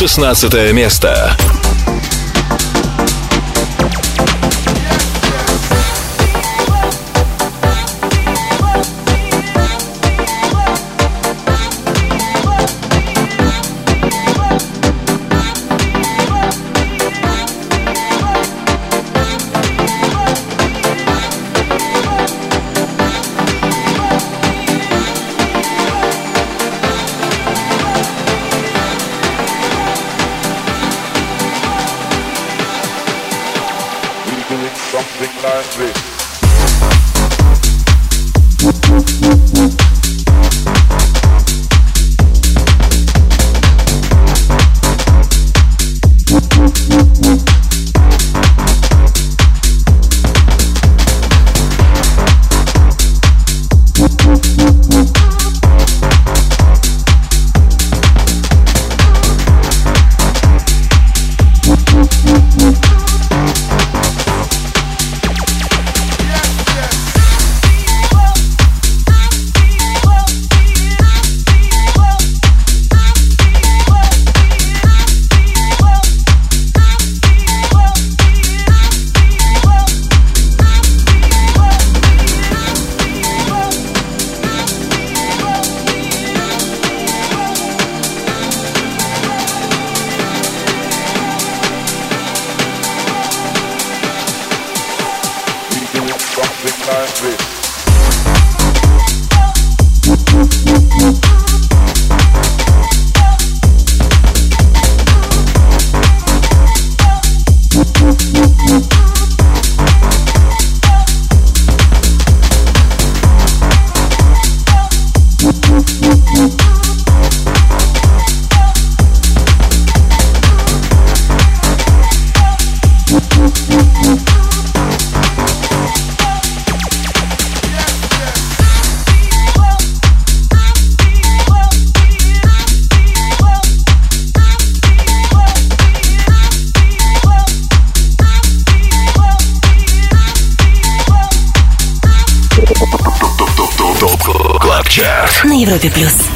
16 0.00 0.72
место. 0.72 1.36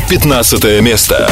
15 0.08 0.80
место. 0.80 1.28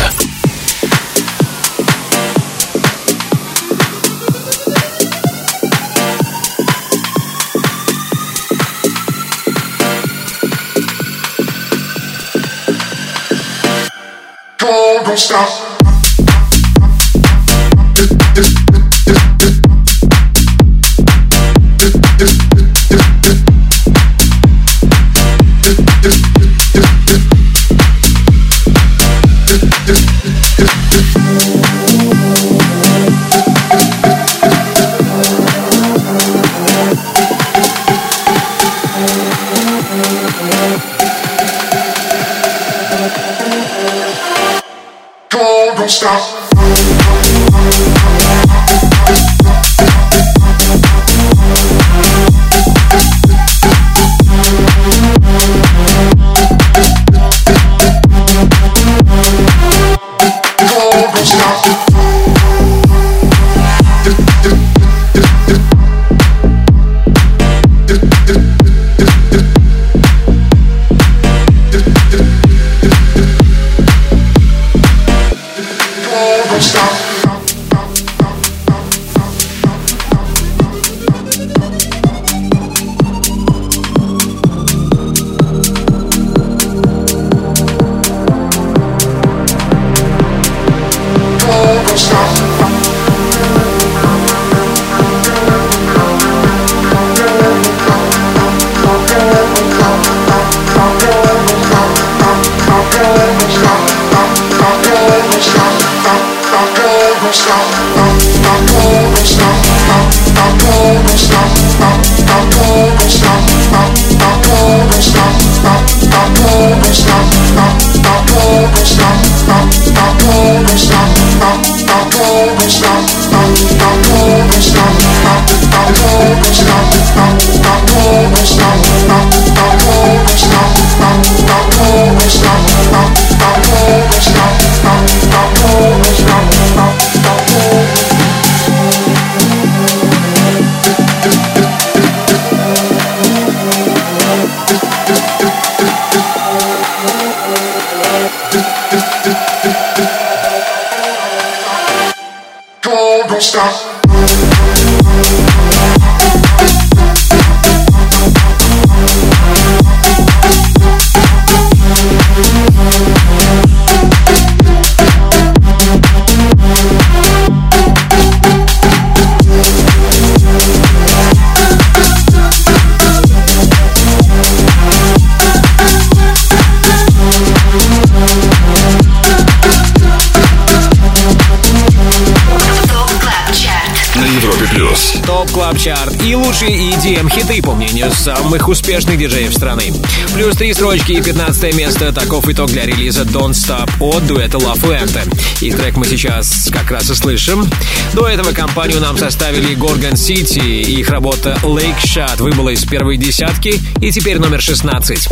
Лучшие 187.12 187.22
EDM 187.22 187.30
хиты, 187.30 187.62
по 187.62 187.74
мнению 187.74 188.10
самых 188.10 188.68
успешных 188.68 189.18
диджеев 189.18 189.52
страны. 189.52 189.92
Плюс 190.34 190.56
три 190.56 190.72
строчки 190.72 191.12
и 191.12 191.22
15 191.22 191.74
место. 191.74 192.12
Таков 192.12 192.48
итог 192.48 192.70
для 192.70 192.86
релиза 192.86 193.22
Don't 193.22 193.52
Stop 193.52 193.90
от 194.00 194.26
дуэта 194.26 194.58
Love 194.58 194.82
Lente. 194.82 195.20
И 195.60 195.70
трек 195.70 195.96
мы 195.96 196.06
сейчас 196.06 196.70
как 196.72 196.90
раз 196.90 197.10
и 197.10 197.14
слышим. 197.14 197.68
До 198.14 198.26
этого 198.26 198.52
компанию 198.52 199.00
нам 199.00 199.16
составили 199.18 199.76
Gorgon 199.76 200.14
City. 200.14 200.82
Их 200.82 201.08
работа 201.10 201.58
Lick 201.62 202.02
Shot 202.02 202.42
выбыла 202.42 202.70
из 202.70 202.84
первой 202.84 203.16
десятки 203.16 203.80
и 204.00 204.10
теперь 204.10 204.38
номер 204.38 204.60
16. 204.60 205.28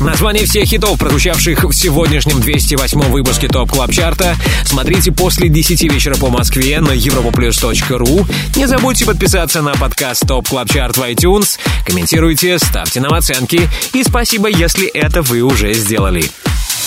Название 0.00 0.46
всех 0.46 0.64
хитов, 0.64 0.98
прозвучавших 0.98 1.64
в 1.64 1.72
сегодняшнем 1.72 2.40
208 2.40 3.00
выпуске 3.10 3.48
Top 3.48 3.70
Club 3.70 3.92
Chart 3.92 4.22
а, 4.22 4.34
смотрите 4.64 5.12
после 5.12 5.50
10 5.50 5.82
вечера 5.92 6.14
по 6.16 6.30
Москве 6.30 6.80
на 6.80 6.92
europaplus.ru. 6.92 8.26
Не 8.56 8.66
забудьте 8.66 9.04
подписаться 9.04 9.60
на 9.60 9.74
подкаст 9.74 10.26
Top 10.26 10.48
Club 10.48 10.70
Chart 10.70 10.96
в 10.96 11.02
iTunes, 11.02 11.58
комментируйте, 11.84 12.58
ставьте 12.58 13.00
нам 13.00 13.12
оценки 13.12 13.68
и 13.92 14.02
спасибо, 14.02 14.48
если 14.48 14.88
это 14.88 15.20
вы 15.20 15.42
уже 15.42 15.74
сделали. 15.74 16.24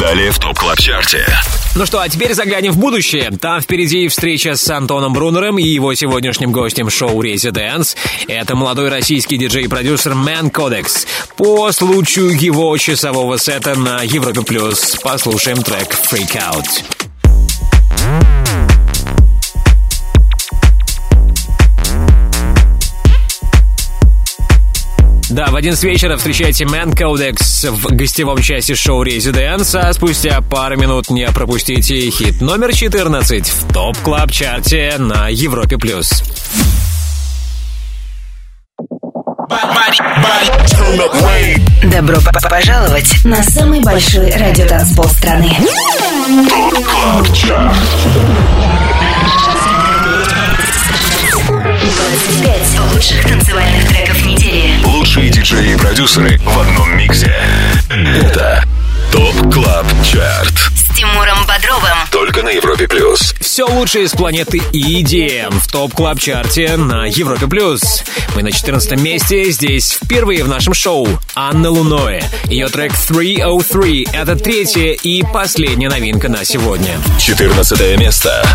Далее 0.00 0.30
в 0.30 0.38
Top 0.38 0.58
Club 0.58 0.78
Chart 0.78 1.12
е. 1.12 1.26
Ну 1.74 1.84
что, 1.84 2.00
а 2.00 2.08
теперь 2.08 2.32
заглянем 2.32 2.72
в 2.72 2.78
будущее. 2.78 3.30
Там 3.30 3.60
впереди 3.60 4.08
встреча 4.08 4.56
с 4.56 4.68
Антоном 4.70 5.12
Брунером 5.12 5.58
и 5.58 5.62
его 5.62 5.94
сегодняшним 5.94 6.52
гостем 6.52 6.88
шоу 6.88 7.22
Residence. 7.22 7.96
Это 8.28 8.56
молодой 8.56 8.88
российский 8.88 9.36
диджей-продюсер 9.36 10.12
Man 10.12 10.50
Codex. 10.50 11.06
По 11.36 11.70
случаю 11.72 12.30
его 12.38 12.76
часового 12.78 13.36
сета 13.36 13.78
на 13.78 14.02
Европе 14.02 14.40
Плюс 14.42 14.96
послушаем 15.02 15.62
трек 15.62 15.96
Freak 16.10 16.36
Out. 16.36 16.66
Да, 25.32 25.46
в 25.46 25.56
11 25.56 25.82
вечера 25.84 26.18
встречайте 26.18 26.64
Man 26.64 26.94
Codex 26.94 27.70
в 27.70 27.86
гостевом 27.96 28.42
части 28.42 28.74
шоу 28.74 29.02
Residence, 29.02 29.74
а 29.74 29.90
спустя 29.94 30.42
пару 30.42 30.76
минут 30.76 31.08
не 31.08 31.26
пропустите 31.28 32.10
хит 32.10 32.42
номер 32.42 32.74
14 32.74 33.48
в 33.48 33.72
топ 33.72 33.96
клаб 34.02 34.30
чарте 34.30 34.96
на 34.98 35.28
Европе+. 35.30 35.78
плюс. 35.78 36.22
Добро 41.84 42.18
пожаловать 42.50 43.24
на 43.24 43.42
самый 43.42 43.80
большой 43.80 44.30
радиотанцпол 44.32 45.06
страны. 45.06 45.50
Чарт. 47.34 47.74
25 51.48 52.61
лучших 53.02 53.26
танцевальных 53.26 53.88
треков 53.88 54.24
недели. 54.24 54.78
Лучшие 54.84 55.28
диджеи 55.28 55.72
и 55.72 55.76
продюсеры 55.76 56.38
в 56.38 56.60
одном 56.60 56.96
миксе. 56.96 57.34
Это 57.90 58.64
Top 59.10 59.52
Club 59.52 59.86
Chart. 60.04 60.54
С 60.76 60.94
Тимуром 60.94 61.44
Бодровым. 61.44 61.98
Только 62.12 62.44
на 62.44 62.50
Европе 62.50 62.86
Плюс. 62.86 63.34
Все 63.40 63.64
лучшее 63.64 64.04
из 64.04 64.12
планеты 64.12 64.58
EDM 64.72 65.58
в 65.58 65.66
Top 65.66 65.92
Club 65.94 66.20
Chart 66.20 66.67
е 66.67 66.76
на 66.76 67.06
Европе 67.06 67.48
Плюс. 67.48 68.04
Мы 68.36 68.44
на 68.44 68.52
14 68.52 68.92
месте, 69.00 69.50
здесь 69.50 69.98
впервые 70.00 70.44
в 70.44 70.48
нашем 70.48 70.72
шоу 70.72 71.08
Анна 71.34 71.70
Луноэ. 71.70 72.22
Ее 72.44 72.68
трек 72.68 72.92
303— 72.92 74.06
это 74.12 74.36
третья 74.36 74.92
и 74.92 75.24
последняя 75.24 75.88
новинка 75.88 76.28
на 76.28 76.44
сегодня. 76.44 77.00
14 77.18 77.98
место. 77.98 78.46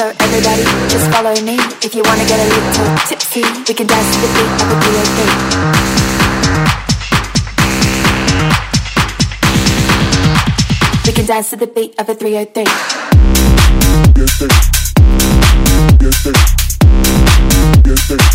So 0.00 0.08
everybody 0.20 0.62
just 0.88 1.10
follow 1.12 1.34
me. 1.44 1.58
If 1.84 1.94
you 1.94 2.02
wanna 2.02 2.24
get 2.24 2.40
a 2.40 2.44
little 2.48 2.96
tipsy, 3.06 3.44
we 3.68 3.74
can 3.74 3.86
dance 3.86 4.14
to 4.14 4.20
the 4.24 4.28
beat 4.32 4.62
of 4.62 4.70
a 4.72 4.76
B.O.B. 4.80 5.18
We 11.04 11.12
can 11.12 11.26
dance 11.26 11.50
to 11.50 11.56
the 11.56 11.66
beat 11.66 12.00
of 12.00 12.08
a 12.08 12.14
303. 12.14 12.64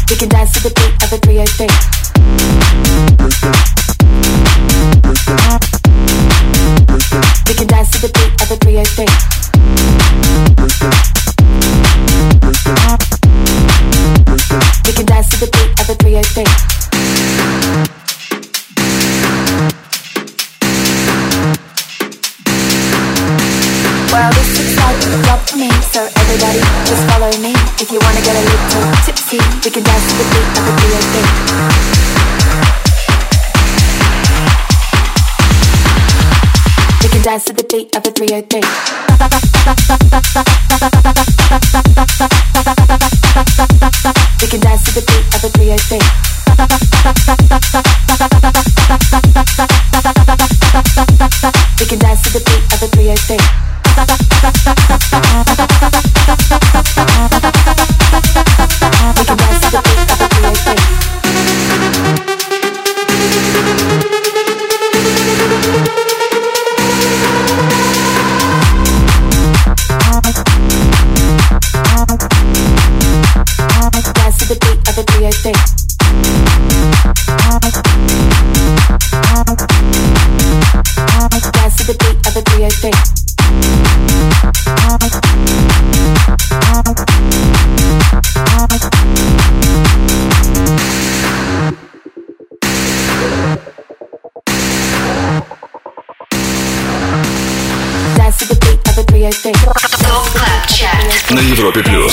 We 0.07 0.15
can 0.21 0.29
dance 0.29 0.51
to 0.53 0.59
the 0.61 0.69
beat 0.69 0.93
of 1.01 1.13
a 1.13 1.17
303. 1.17 1.65
We 7.47 7.53
can 7.57 7.67
dance 7.67 7.89
to 7.89 8.01
the 8.05 8.11
beat 8.13 8.41
of 8.43 8.51
a 8.51 8.55
303. 8.55 11.24
We 14.85 14.93
can 14.93 15.05
dance 15.07 15.29
to 15.29 15.37
the 15.41 15.49
beat 15.49 15.73
of 15.81 15.89
a 15.89 15.95
303. 15.97 16.45
Well, 24.13 24.29
this 24.29 24.49
looks 24.53 24.77
like 24.77 25.01
a 25.01 25.41
for 25.49 25.57
me, 25.57 25.73
so 25.89 26.05
everybody 26.05 26.61
just 26.85 27.01
follow 27.09 27.33
me. 27.41 27.57
If 27.81 27.89
you 27.91 27.97
wanna 27.99 28.21
get 28.21 28.35
a 28.37 28.41
little 28.45 28.85
tipsy, 29.05 29.41
we 29.65 29.71
can 29.71 29.81
dance 29.81 30.05
to 30.05 30.17
the 30.21 30.25
beat 30.29 30.53
of 30.53 30.69
303. 30.77 31.25
We 37.01 37.09
can 37.09 37.21
dance 37.23 37.43
to 37.45 37.53
the 37.53 37.63
beat 37.63 37.95
of 37.95 38.05
a 38.05 38.11
303. 38.11 38.61
We 44.41 44.47
can 44.47 44.59
dance 44.59 44.83
to 44.83 44.91
the 44.93 45.01
beat 45.01 45.25
of 45.33 45.43
a 45.43 45.49
303. 45.49 45.97
We 51.79 51.85
can 51.85 51.99
dance 51.99 52.21
to 52.23 52.29
the 52.33 52.43
beat 52.43 52.73
of 52.73 52.83
a 52.83 52.87
303. 52.87 54.34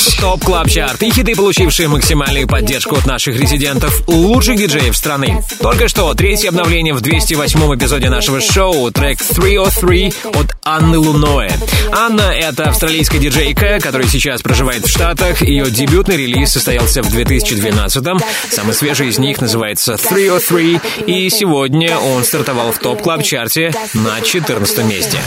Плюс. 0.03 0.15
Top 0.15 0.45
Club 0.45 0.69
Chart 0.69 1.03
и 1.03 1.11
хиты, 1.11 1.35
получившие 1.35 1.89
максимальную 1.89 2.47
поддержку 2.47 2.97
от 2.97 3.07
наших 3.07 3.39
резидентов, 3.39 4.03
лучших 4.09 4.57
диджеев 4.57 4.97
страны. 4.97 5.43
Только 5.61 5.89
что 5.89 6.13
третье 6.15 6.49
обновление 6.49 6.95
в 6.95 7.01
208 7.01 7.77
эпизоде 7.77 8.09
нашего 8.09 8.41
шоу, 8.41 8.91
трек 8.91 9.19
303 9.23 10.15
от 10.35 10.47
Анны 10.65 10.99
Луноэ. 10.99 11.51
Анна— 11.93 12.23
это 12.35 12.65
австралийская 12.65 13.21
диджейка, 13.21 13.79
которая 13.81 14.09
сейчас 14.09 14.43
проживает 14.43 14.87
в 14.87 14.89
Штатах. 14.89 15.43
Ее 15.43 15.71
дебютный 15.71 16.17
релиз 16.17 16.53
состоялся 16.53 17.03
в 17.03 17.15
2012-м. 17.15 18.19
Самый 18.51 18.75
свежий 18.75 19.09
из 19.09 19.19
них 19.19 19.41
называется 19.41 19.97
303, 19.97 20.81
и 21.07 21.31
сегодня 21.31 21.99
он 21.99 22.25
стартовал 22.25 22.73
в 22.73 22.79
Top 22.79 23.03
Club 23.03 23.23
Chart 23.23 23.64
е 23.64 23.73
на 23.95 24.21
14 24.21 24.85
месте. 24.85 25.19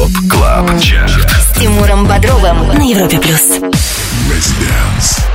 Top 0.00 0.12
Club 0.30 0.80
Chart. 0.80 1.30
С 1.30 1.58
Тимуром 1.58 2.06
Бодровым 2.06 2.68
на 2.68 2.82
Европе 2.82 3.18
плюс. 3.18 3.69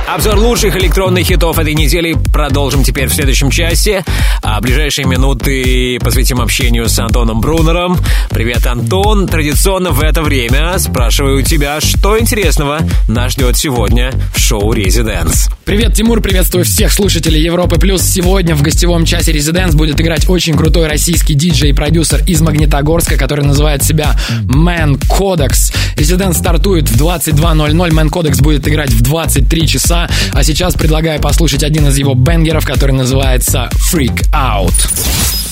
Обзор 0.06 0.38
лучших 0.38 0.76
электронных 0.76 1.26
хитов 1.26 1.58
этой 1.58 1.74
недели 1.74 2.16
продолжим 2.32 2.84
теперь 2.84 3.08
в 3.08 3.12
следующем 3.12 3.50
часе. 3.50 4.04
А 4.40 4.60
ближайшие 4.60 5.04
минуты 5.04 5.98
посвятим 5.98 6.40
общению 6.40 6.88
с 6.88 6.96
Антоном 7.00 7.40
Брунером. 7.40 7.98
Привет, 8.30 8.64
Антон. 8.68 9.26
Традиционно 9.26 9.90
в 9.90 10.00
это 10.00 10.22
время 10.22 10.78
спрашиваю 10.78 11.38
у 11.38 11.42
тебя, 11.42 11.80
что 11.80 12.18
интересного 12.20 12.80
нас 13.08 13.32
ждет 13.32 13.56
сегодня 13.56 14.12
в 14.32 14.38
шоу 14.38 14.72
«Residence». 14.72 15.48
Привет, 15.64 15.94
Тимур, 15.94 16.20
приветствую 16.20 16.64
всех 16.64 16.92
слушателей 16.92 17.42
Европы 17.42 17.76
Плюс. 17.76 18.00
Сегодня 18.02 18.54
в 18.54 18.62
гостевом 18.62 19.04
часе 19.04 19.32
Residence 19.32 19.74
будет 19.74 20.00
играть 20.00 20.28
очень 20.28 20.56
крутой 20.56 20.86
российский 20.86 21.34
диджей 21.34 21.70
и 21.70 21.72
продюсер 21.72 22.22
из 22.24 22.40
Магнитогорска, 22.40 23.16
который 23.16 23.44
называет 23.44 23.82
себя 23.82 24.14
Man 24.44 24.96
Codex. 25.08 25.74
Резиденс 25.96 26.38
стартует 26.38 26.88
в 26.88 27.02
22.00, 27.02 27.90
Man 27.90 28.10
Codex 28.10 28.40
будет 28.40 28.68
играть 28.68 28.90
в 28.90 29.02
23 29.02 29.66
часа, 29.66 29.95
а 30.32 30.42
сейчас 30.42 30.74
предлагаю 30.74 31.20
послушать 31.20 31.62
один 31.62 31.88
из 31.88 31.96
его 31.96 32.14
бенгеров, 32.14 32.66
который 32.66 32.92
называется 32.92 33.68
Freak 33.92 34.30
Out. 34.32 35.45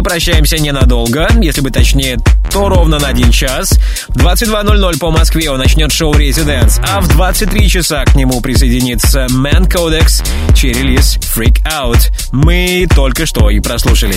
Мы 0.00 0.04
прощаемся 0.04 0.56
ненадолго. 0.56 1.28
Если 1.42 1.60
быть 1.60 1.74
точнее, 1.74 2.16
то 2.50 2.70
ровно 2.70 2.98
на 2.98 3.08
один 3.08 3.30
час. 3.30 3.78
В 4.08 4.16
22.00 4.16 4.98
по 4.98 5.10
Москве 5.10 5.50
он 5.50 5.58
начнет 5.58 5.92
шоу 5.92 6.14
«Residence», 6.14 6.80
а 6.88 7.02
в 7.02 7.08
23 7.08 7.68
часа 7.68 8.06
к 8.06 8.14
нему 8.14 8.40
присоединится 8.40 9.26
Man 9.26 9.68
Codex, 9.68 10.24
чей 10.56 10.72
релиз 10.72 11.18
«Freak 11.36 11.62
Out». 11.66 12.10
Мы 12.32 12.88
только 12.96 13.26
что 13.26 13.50
и 13.50 13.60
прослушали. 13.60 14.16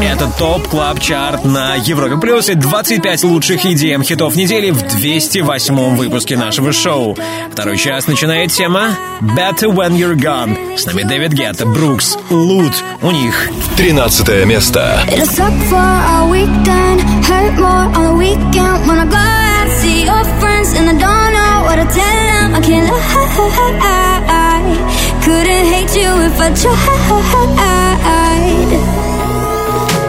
Это 0.00 0.26
Top 0.38 0.68
Club 0.68 1.00
Chart 1.00 1.44
на 1.44 1.74
Европе 1.74 2.16
Плюс 2.16 2.48
и 2.48 2.54
25 2.54 3.24
лучших 3.24 3.64
EDM 3.64 4.02
хитов 4.02 4.36
недели 4.36 4.70
в 4.70 4.80
208 4.82 5.96
выпуске 5.96 6.36
нашего 6.36 6.72
шоу. 6.72 7.16
Второй 7.50 7.76
час 7.76 8.06
начинает 8.06 8.52
тема 8.52 8.96
Better 9.20 9.68
When 9.74 9.92
You're 9.96 10.14
Gone. 10.14 10.78
С 10.78 10.86
нами 10.86 11.02
Дэвид 11.02 11.32
Гетта, 11.32 11.66
Brooks, 11.66 12.16
Loote. 12.30 12.72
У 13.02 13.10
них 13.10 13.50
13 13.76 14.46
место. 14.46 15.02
Couldn't 25.24 25.66
hate 25.66 25.94
you 25.94 26.10
if 26.26 26.40
I 26.40 26.50
tried. 26.52 27.12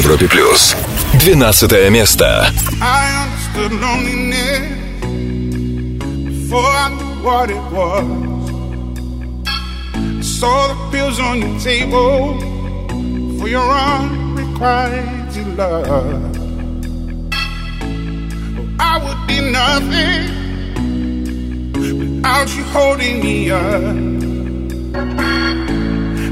Европе 0.00 0.28
плюс. 0.28 0.74
12 1.12 1.90
место. 1.90 2.50
I 2.80 3.04
understood 3.24 3.72
what 7.22 7.50
it 7.50 7.62
was. 7.70 8.04
I 9.84 10.22
saw 10.22 10.68
the 10.68 10.76
pills 10.90 11.20
on 11.20 11.40
table 11.60 12.38
for 13.38 13.48
your 13.48 13.68
love. 15.58 16.00
I 18.78 18.96
would 19.04 19.26
be 19.26 19.38
nothing 19.52 20.22
without 21.74 22.48
you 22.56 22.64
holding 22.72 23.20
me 23.22 23.50
up. 23.50 23.94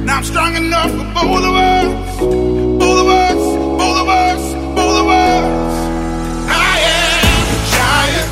Now 0.06 0.16
I'm 0.16 0.24
strong 0.24 0.56
enough 0.56 0.90
for 0.90 1.06
both 1.14 1.44
of 1.44 1.54
us. 1.54 2.57
I 6.49 6.76
am 6.99 7.46
a 7.55 7.61
giant. 7.76 8.30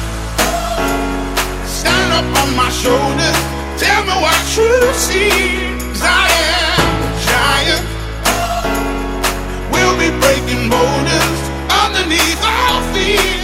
Stand 1.69 2.11
up 2.19 2.29
on 2.43 2.57
my 2.57 2.71
shoulders. 2.71 3.39
Tell 3.79 4.03
me 4.05 4.15
what. 4.23 4.37
I 6.03 6.27
am 6.55 7.03
a 7.07 7.13
giant. 7.31 7.85
We'll 9.73 9.97
be 9.99 10.11
breaking 10.21 10.71
borders 10.71 11.39
underneath 11.71 12.43
our 12.43 12.83
feet. 12.95 13.36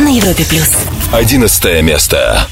на 0.00 0.08
Европе 0.08 0.44
плюс. 0.44 0.70
Одиннадцатое 1.12 1.82
место. 1.82 2.46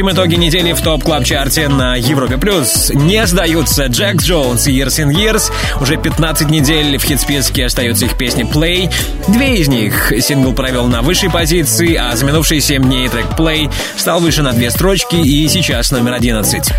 Подводим 0.00 0.16
итоги 0.16 0.36
недели 0.36 0.72
в 0.72 0.80
топ 0.80 1.04
клаб 1.04 1.24
чарте 1.24 1.68
на 1.68 1.94
Европе 1.94 2.38
плюс. 2.38 2.88
Не 2.88 3.26
сдаются 3.26 3.84
Джек 3.84 4.22
Джонс 4.22 4.66
и 4.66 4.72
Years 4.72 5.04
in 5.04 5.10
Years. 5.10 5.52
Уже 5.78 5.98
15 5.98 6.48
недель 6.48 6.96
в 6.96 7.04
хит-списке 7.04 7.66
остаются 7.66 8.06
их 8.06 8.16
песни 8.16 8.50
Play. 8.50 8.90
Две 9.28 9.56
из 9.56 9.68
них 9.68 10.10
сингл 10.20 10.54
провел 10.54 10.86
на 10.86 11.02
высшей 11.02 11.28
позиции, 11.28 11.96
а 11.96 12.16
за 12.16 12.24
минувшие 12.24 12.62
7 12.62 12.82
дней 12.82 13.10
трек 13.10 13.26
Play 13.36 13.70
стал 13.98 14.20
выше 14.20 14.40
на 14.40 14.52
две 14.52 14.70
строчки 14.70 15.16
и 15.16 15.46
сейчас 15.48 15.90
номер 15.90 16.14
11. 16.14 16.72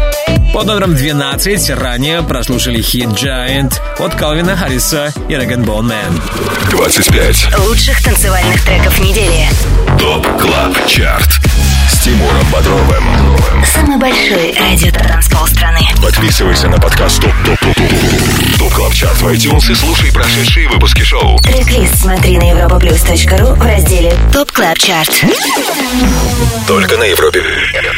Под 0.52 0.66
номером 0.66 0.96
12 0.96 1.70
ранее 1.70 2.24
прослушали 2.24 2.82
хит 2.82 3.10
Giant 3.10 3.72
от 4.00 4.16
Калвина 4.16 4.58
Харриса 4.58 5.14
и 5.30 5.36
Реган 5.36 5.62
Bone 5.62 5.92
Man. 5.92 6.72
25. 6.72 7.60
Лучших 7.68 8.04
танцевальных 8.04 8.66
треков 8.66 9.00
недели. 9.00 9.48
Top 10.00 10.26
Club 10.40 10.88
Chart 10.88 11.40
с 11.40 11.51
Тимуром 12.02 12.44
Бодровым. 12.52 13.04
Самый 13.64 13.98
большой 14.00 14.56
радиотанцпол 14.60 15.46
страны. 15.46 15.82
Подписывайся 16.02 16.68
на 16.68 16.80
подкаст 16.80 17.22
ТОП 17.22 17.32
ТОП 17.46 17.60
ТОП 17.60 17.76
ТОП 17.76 18.58
ТОП 18.58 18.74
КЛАБ 18.74 18.94
ЧАРТ 18.94 19.22
в 19.22 19.28
iTunes 19.28 19.72
и 19.72 19.76
слушай 19.76 20.12
прошедшие 20.12 20.68
выпуски 20.68 21.04
шоу. 21.04 21.38
Трек-лист 21.44 22.02
смотри 22.02 22.40
на 22.40 22.52
europaplus.ru 22.52 23.54
в 23.54 23.62
разделе 23.62 24.16
Top 24.34 24.52
Club 24.52 24.80
Chart. 24.80 25.26
Только 26.68 26.98
на 26.98 27.04
Европе 27.04 27.44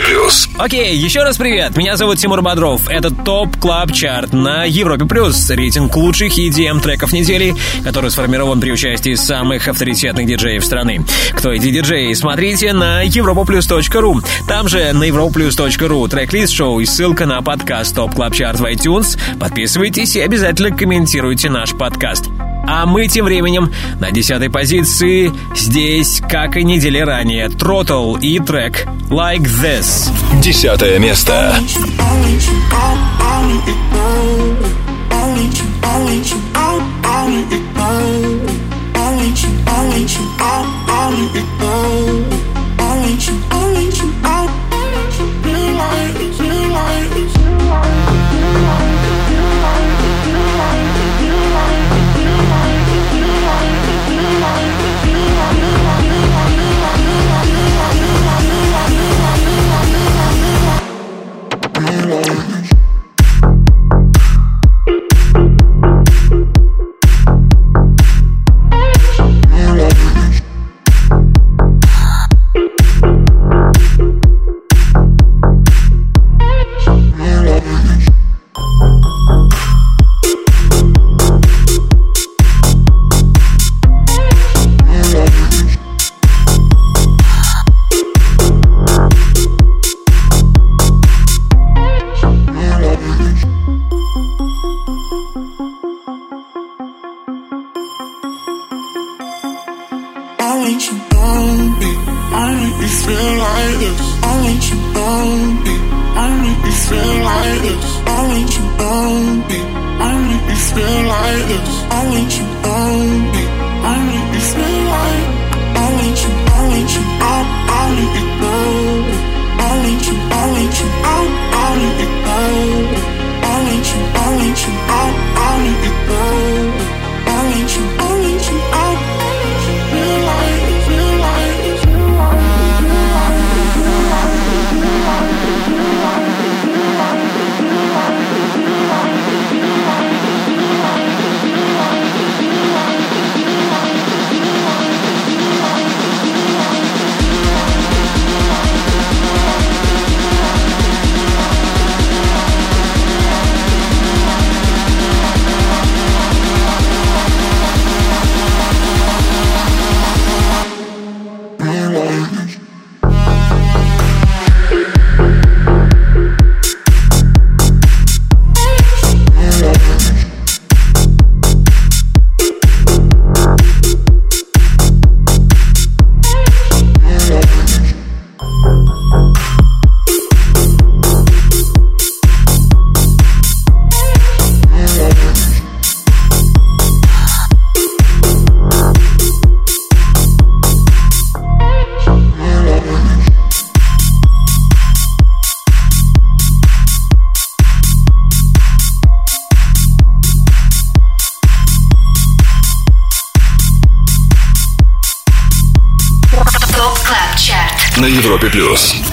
плюс. 0.05 0.49
Окей, 0.57 0.97
еще 0.97 1.23
раз 1.23 1.37
привет. 1.37 1.77
Меня 1.77 1.95
зовут 1.95 2.17
Тимур 2.17 2.41
Бодров. 2.41 2.89
Это 2.89 3.09
Top 3.09 3.55
Club 3.57 3.93
Chart 3.93 4.33
на 4.33 4.65
Европе 4.65 5.05
Плюс. 5.05 5.49
Рейтинг 5.49 5.95
лучших 5.95 6.37
EDM 6.37 6.81
треков 6.81 7.13
недели, 7.13 7.55
который 7.83 8.11
сформирован 8.11 8.59
при 8.59 8.71
участии 8.71 9.15
самых 9.15 9.67
авторитетных 9.67 10.25
диджеев 10.25 10.65
страны. 10.65 11.05
Кто 11.33 11.51
эти 11.53 11.71
диджеи? 11.71 12.11
Смотрите 12.13 12.73
на 12.73 13.05
europaplus.ru. 13.05 13.92
Там 14.47 14.67
же 14.67 14.91
на 14.91 15.07
europaplus.ru 15.07 16.09
трек-лист 16.09 16.51
шоу 16.51 16.79
и 16.79 16.85
ссылка 16.85 17.27
на 17.27 17.43
подкаст 17.43 17.95
Top 17.95 18.15
Club 18.15 18.33
Chart 18.33 18.59
в 18.59 18.65
iTunes. 18.65 19.19
Подписывайтесь 19.39 20.15
и 20.15 20.21
обязательно 20.21 20.75
комментируйте 20.75 21.51
наш 21.51 21.73
подкаст. 21.73 22.25
А 22.67 22.87
мы 22.87 23.07
тем 23.07 23.25
временем 23.25 23.71
на 23.99 24.09
десятой 24.09 24.49
позиции 24.49 25.31
здесь, 25.55 26.23
как 26.27 26.57
и 26.57 26.63
недели 26.63 26.97
ранее, 26.97 27.49
Throttle 27.49 28.19
и 28.19 28.39
трек 28.39 28.87
Like 29.11 29.43
This. 29.61 30.09
Десятое 30.41 30.97
место. 30.97 31.53
I 41.05 42.52
I'll 42.79 43.09
you, 43.09 43.41
I'll 43.51 43.81
you, 43.81 44.13
I'll 44.23 44.42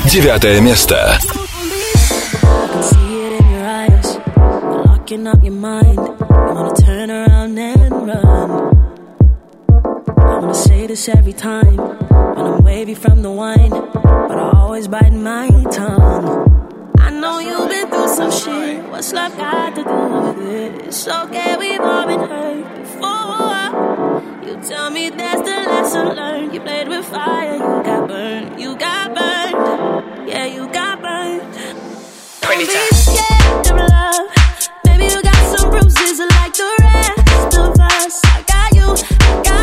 девятое 0.07 0.61
место. 0.61 1.19
This 10.89 11.09
every 11.09 11.33
time 11.33 11.77
when 11.77 12.47
I'm 12.47 12.65
wavy 12.65 12.97
from 12.97 13.23
the 13.23 13.31
wine, 13.31 13.71
but 13.71 14.37
I 14.37 14.51
always 14.57 14.89
bite 14.89 15.13
my 15.13 15.47
tongue. 15.71 16.93
I 16.99 17.11
know 17.11 17.39
you've 17.39 17.69
been 17.69 17.87
through 17.89 18.09
some 18.09 18.33
shit. 18.33 18.83
What's 18.91 19.13
love 19.13 19.37
got 19.37 19.77
to 19.77 19.85
do 19.85 20.43
with 20.43 20.51
it? 20.51 20.87
It's 20.89 21.07
okay, 21.07 21.57
we've 21.57 21.81
all 21.81 22.07
been 22.09 22.29
hurt 22.29 22.65
before. 22.75 24.49
You 24.49 24.61
tell 24.69 24.91
me 24.91 25.11
that's 25.11 25.43
the 25.43 25.57
lesson 25.71 26.09
learned. 26.17 26.55
You 26.55 26.61
played 26.61 26.89
with 26.89 27.07
fire, 27.07 27.55
you 27.55 27.83
got 27.85 28.09
burned, 28.09 28.61
you 28.61 28.77
got 28.77 29.15
burned 29.15 29.40
yeah, 30.31 30.47
you 30.47 30.73
got 30.73 31.03
burned. 31.03 31.43
Don't 32.41 32.59
be 32.59 32.65
scared 32.67 33.67
of 33.67 33.77
love. 33.91 34.27
Maybe 34.87 35.05
you 35.13 35.23
got 35.23 35.59
some 35.59 35.71
bruises 35.71 36.21
like 36.21 36.55
the 36.55 36.71
rest 36.81 37.59
of 37.59 37.81
us. 37.81 38.21
I 38.25 38.43
got 38.47 38.71
you, 38.79 38.89
I 39.21 39.43
got 39.43 39.60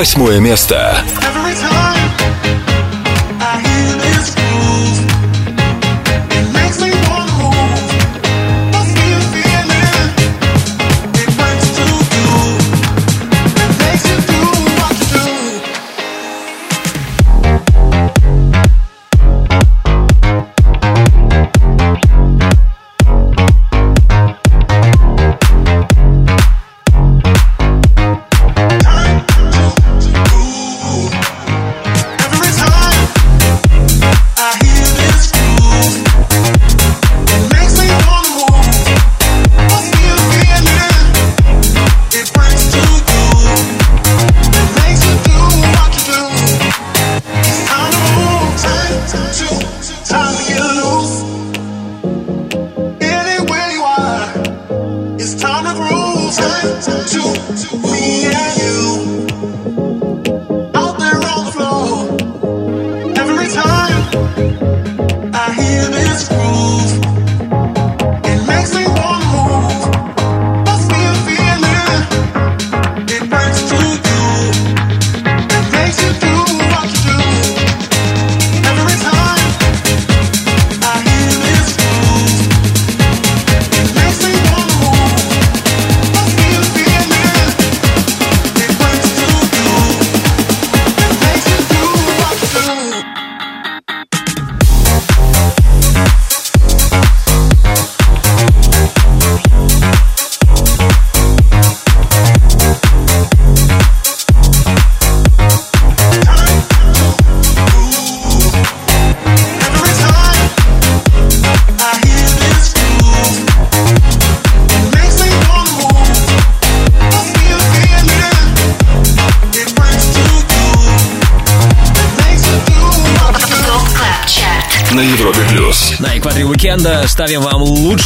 восьмое 0.00 0.40
место. 0.40 0.99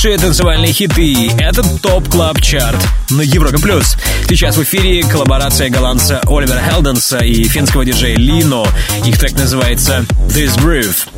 лучшие 0.05 0.19
танцевальные 0.19 0.71
хиты. 0.71 1.31
Это 1.39 1.63
Top 1.79 2.11
Club 2.11 2.39
Chart 2.43 2.77
на 3.09 3.23
Европе 3.23 3.57
Плюс. 3.57 3.97
Сейчас 4.29 4.55
в 4.59 4.63
эфире 4.63 5.03
коллаборация 5.03 5.71
голландца 5.71 6.21
Оливера 6.27 6.61
Хелденса 6.61 7.21
и 7.21 7.45
финского 7.45 7.87
диджея 7.87 8.15
Lenno. 8.19 8.67
Их 9.07 9.19
трек 9.19 9.33
называется 9.33 10.05
«This 10.29 10.59
Groove». 10.59 11.09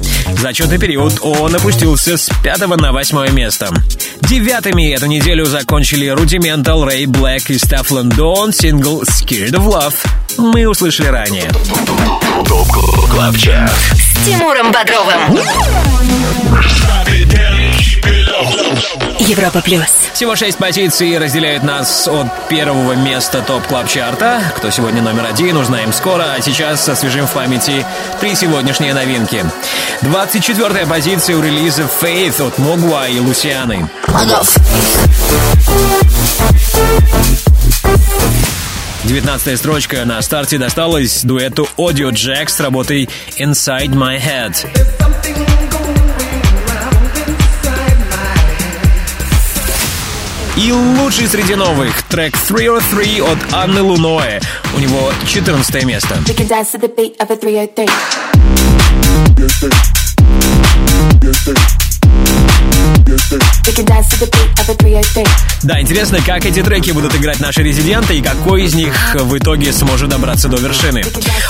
За 0.41 0.51
отчетный 0.51 0.79
период 0.79 1.19
он 1.21 1.53
опустился 1.57 2.17
с 2.17 2.31
пятого 2.45 2.77
на 2.77 2.93
восьмое 2.93 3.31
место. 3.31 3.75
Девятыми 4.21 4.93
эту 4.93 5.07
неделю 5.07 5.47
закончили 5.47 6.07
Rudimental, 6.07 6.85
Ray 6.85 7.07
BLK 7.07 7.51
и 7.51 7.59
Stefflon 7.59 7.91
Don 7.91 8.53
сингл 8.53 9.03
«Scared 9.03 9.55
of 9.55 9.67
Love». 9.67 9.95
Мы 10.39 10.69
услышали 10.69 11.09
ранее. 11.09 11.51
Top 12.47 12.69
Club 13.11 13.37
Chart. 13.37 13.73
С 13.95 14.25
Тимуром 14.25 14.71
Бодровым. 14.71 15.41
Европа 19.19 19.63
плюс. 19.63 19.87
Всего 20.13 20.37
шесть 20.37 20.59
позиций 20.59 21.19
разделяют 21.19 21.63
нас 21.63 22.07
от 22.07 22.27
первого 22.49 22.93
места 22.93 23.43
топ 23.43 23.67
клаб 23.67 23.89
чарта 23.89 24.43
Кто 24.57 24.71
сегодня 24.71 25.03
номер 25.03 25.27
один, 25.27 25.57
узнаем 25.57 25.93
скоро, 25.93 26.35
а 26.37 26.41
сейчас 26.41 26.89
освежим 26.89 27.27
в 27.27 27.33
памяти 27.33 27.85
три 28.21 28.35
сегодняшние 28.35 28.95
новинки. 28.95 29.45
24 30.03 30.87
позиция 30.87 31.37
у 31.37 31.43
релиза 31.43 31.89
Faith 32.01 32.47
от 32.47 32.59
Могва 32.59 33.09
и 33.09 33.19
Лусианы. 33.19 33.89
19 39.05 39.59
строчка 39.59 40.05
на 40.05 40.21
старте 40.21 40.59
досталась 40.59 41.23
дуэту 41.23 41.69
Audio 41.79 42.11
Jack 42.11 42.49
с 42.49 42.59
работой 42.61 43.09
Inside 43.39 43.91
My 43.91 44.21
Head. 44.21 45.06
И 50.57 50.73
лучший 50.73 51.27
среди 51.27 51.55
новых 51.55 52.03
трек 52.05 52.35
303 52.49 53.21
от 53.21 53.39
Анны 53.53 53.83
Луноэ. 53.83 54.41
У 54.75 54.79
него 54.79 55.13
14 55.27 55.85
место. 55.85 56.17
We 56.27 56.35
can 56.35 56.49
dance 56.49 56.73
to 56.73 56.79
the 56.79 56.89
beat 56.89 57.15
of 57.21 57.31
a 57.31 57.37
303. 57.37 57.87
We 63.67 63.73
can 63.73 63.85
dance 63.85 64.09
to 64.11 64.17
the 64.19 64.29
beat 64.33 64.46
of 64.46 64.46
a 64.46 64.46
303. 64.46 64.46
Да, 65.63 65.81
интересно, 65.81 66.19
как 66.25 66.45
эти 66.45 66.63
треки 66.63 66.91
будут 66.91 67.15
играть 67.15 67.41
наши 67.41 67.63
резиденты 67.63 68.17
и 68.17 68.23
какой 68.23 68.65
из 68.65 68.75
них 68.75 68.95
в 69.15 69.37
итоге 69.37 69.73
сможет 69.73 70.11
добраться 70.11 70.49
до 70.49 70.57
вершины. 70.59 71.03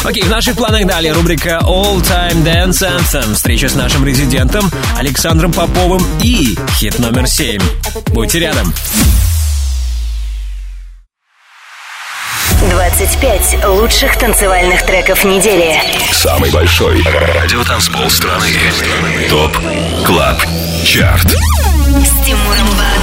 Окей, 0.05 0.23
в 0.23 0.31
наших 0.31 0.57
планах 0.57 0.87
далее 0.87 1.13
рубрика 1.13 1.61
All 1.63 2.01
Time 2.03 2.45
Dance 2.45 2.87
Anthem. 2.87 3.35
Встреча 3.35 3.69
с 3.69 3.75
нашим 3.75 4.07
резидентом 4.07 4.71
Александром 4.97 5.53
Поповым 5.53 6.05
и 6.23 6.57
хит 6.77 6.99
номер 6.99 7.27
7. 7.27 7.61
Будьте 8.13 8.39
рядом. 8.39 8.73
25 12.71 13.65
лучших 13.67 14.19
танцевальных 14.19 14.85
треков 14.87 15.25
недели. 15.25 15.79
Самый 16.13 16.51
большой 16.51 17.03
радиотанцпол 17.03 18.09
страны. 18.11 18.49
Top 19.29 19.57
Club 20.05 20.43
Chart. 20.85 21.27
С 21.27 22.25
Тимуром 22.25 22.67
Бодровым. 22.71 22.96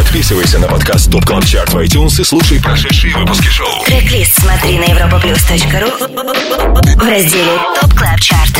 Подписывайся 0.00 0.58
на 0.58 0.66
подкаст 0.66 1.12
Top 1.12 1.26
Club 1.26 1.44
Chart 1.44 1.74
в 1.74 1.76
iTunes 1.76 2.22
и 2.22 2.24
слушай 2.24 2.58
прошедшие 2.58 3.14
выпуски 3.18 3.48
шоу. 3.48 3.84
Трек-лист 3.84 4.40
смотри 4.40 4.78
на 4.78 4.84
europaplus.ru 4.84 6.96
в 6.96 7.06
разделе 7.06 7.58
Top 7.78 7.92
Club 7.92 8.18
Chart. 8.18 8.54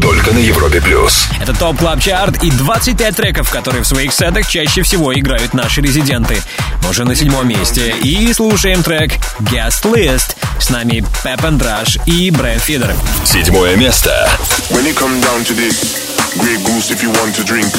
Только 0.00 0.32
на 0.32 0.38
Европе 0.38 0.80
Плюс. 0.80 1.28
Это 1.42 1.52
Top 1.52 1.76
Club 1.76 2.00
Chart 2.00 2.42
и 2.42 2.50
25 2.50 3.14
треков, 3.14 3.50
которые 3.50 3.82
в 3.82 3.86
своих 3.86 4.14
сетах 4.14 4.48
чаще 4.48 4.82
всего 4.82 5.12
играют 5.12 5.52
наши 5.52 5.82
резиденты. 5.82 6.40
Мы 6.82 6.88
уже 6.88 7.04
на 7.04 7.14
седьмом 7.14 7.46
месте 7.46 7.94
и 8.02 8.32
слушаем 8.32 8.82
трек 8.82 9.12
Guest 9.40 9.82
List. 9.82 10.36
С 10.58 10.70
нами 10.70 11.04
Pep & 11.22 11.42
Rash 11.42 12.00
и 12.06 12.30
Брэд 12.30 12.62
Фидер. 12.62 12.94
Седьмое 13.26 13.76
место. 13.76 14.26
When 14.70 14.86
it 14.86 14.96
come 14.96 15.20
down 15.20 15.44
to 15.44 15.54
this, 15.54 16.16
Grey 16.38 16.56
Goose 16.64 16.90
if 16.90 17.02
you 17.02 17.10
want 17.10 17.36
to 17.36 17.44
drink. 17.44 17.70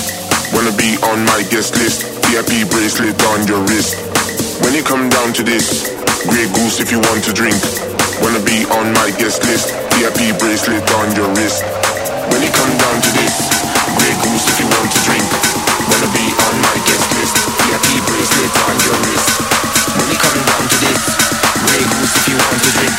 Wanna 0.56 0.72
be 0.80 0.96
on 1.04 1.20
my 1.28 1.44
guest 1.52 1.76
list, 1.76 2.08
VIP 2.32 2.64
bracelet 2.72 3.20
on 3.36 3.44
your 3.44 3.60
wrist. 3.68 4.00
When 4.64 4.72
it 4.72 4.88
come 4.88 5.12
down 5.12 5.36
to 5.36 5.44
this, 5.44 5.92
Grey 6.32 6.48
Goose 6.56 6.80
if 6.80 6.96
you 6.96 7.04
want 7.04 7.28
to 7.28 7.34
drink. 7.36 7.60
Wanna 8.24 8.40
be 8.40 8.64
on 8.72 8.88
my 8.96 9.12
guest 9.20 9.44
list, 9.44 9.76
VIP 10.00 10.32
bracelet 10.40 10.88
on 10.96 11.12
your 11.12 11.28
wrist. 11.36 11.60
When 12.32 12.40
it 12.40 12.56
come 12.56 12.72
down 12.80 12.98
to 13.04 13.12
this, 13.20 13.36
Grey 14.00 14.16
Goose 14.24 14.48
if 14.48 14.56
you 14.64 14.68
want 14.72 14.88
to 14.96 15.00
drink. 15.04 15.28
Wanna 15.92 16.08
be 16.16 16.24
on 16.24 16.56
my 16.64 16.76
guest 16.88 17.08
list, 17.20 17.36
VIP 17.60 18.00
bracelet 18.08 18.56
on 18.64 18.76
your 18.88 18.98
wrist. 19.12 19.28
When 19.92 20.08
it 20.08 20.20
come 20.24 20.40
down 20.40 20.64
to 20.72 20.78
this, 20.88 21.04
Grey 21.68 21.84
Goose 21.84 22.16
if 22.16 22.26
you 22.32 22.38
want 22.40 22.60
to 22.64 22.72
drink. 22.80 22.96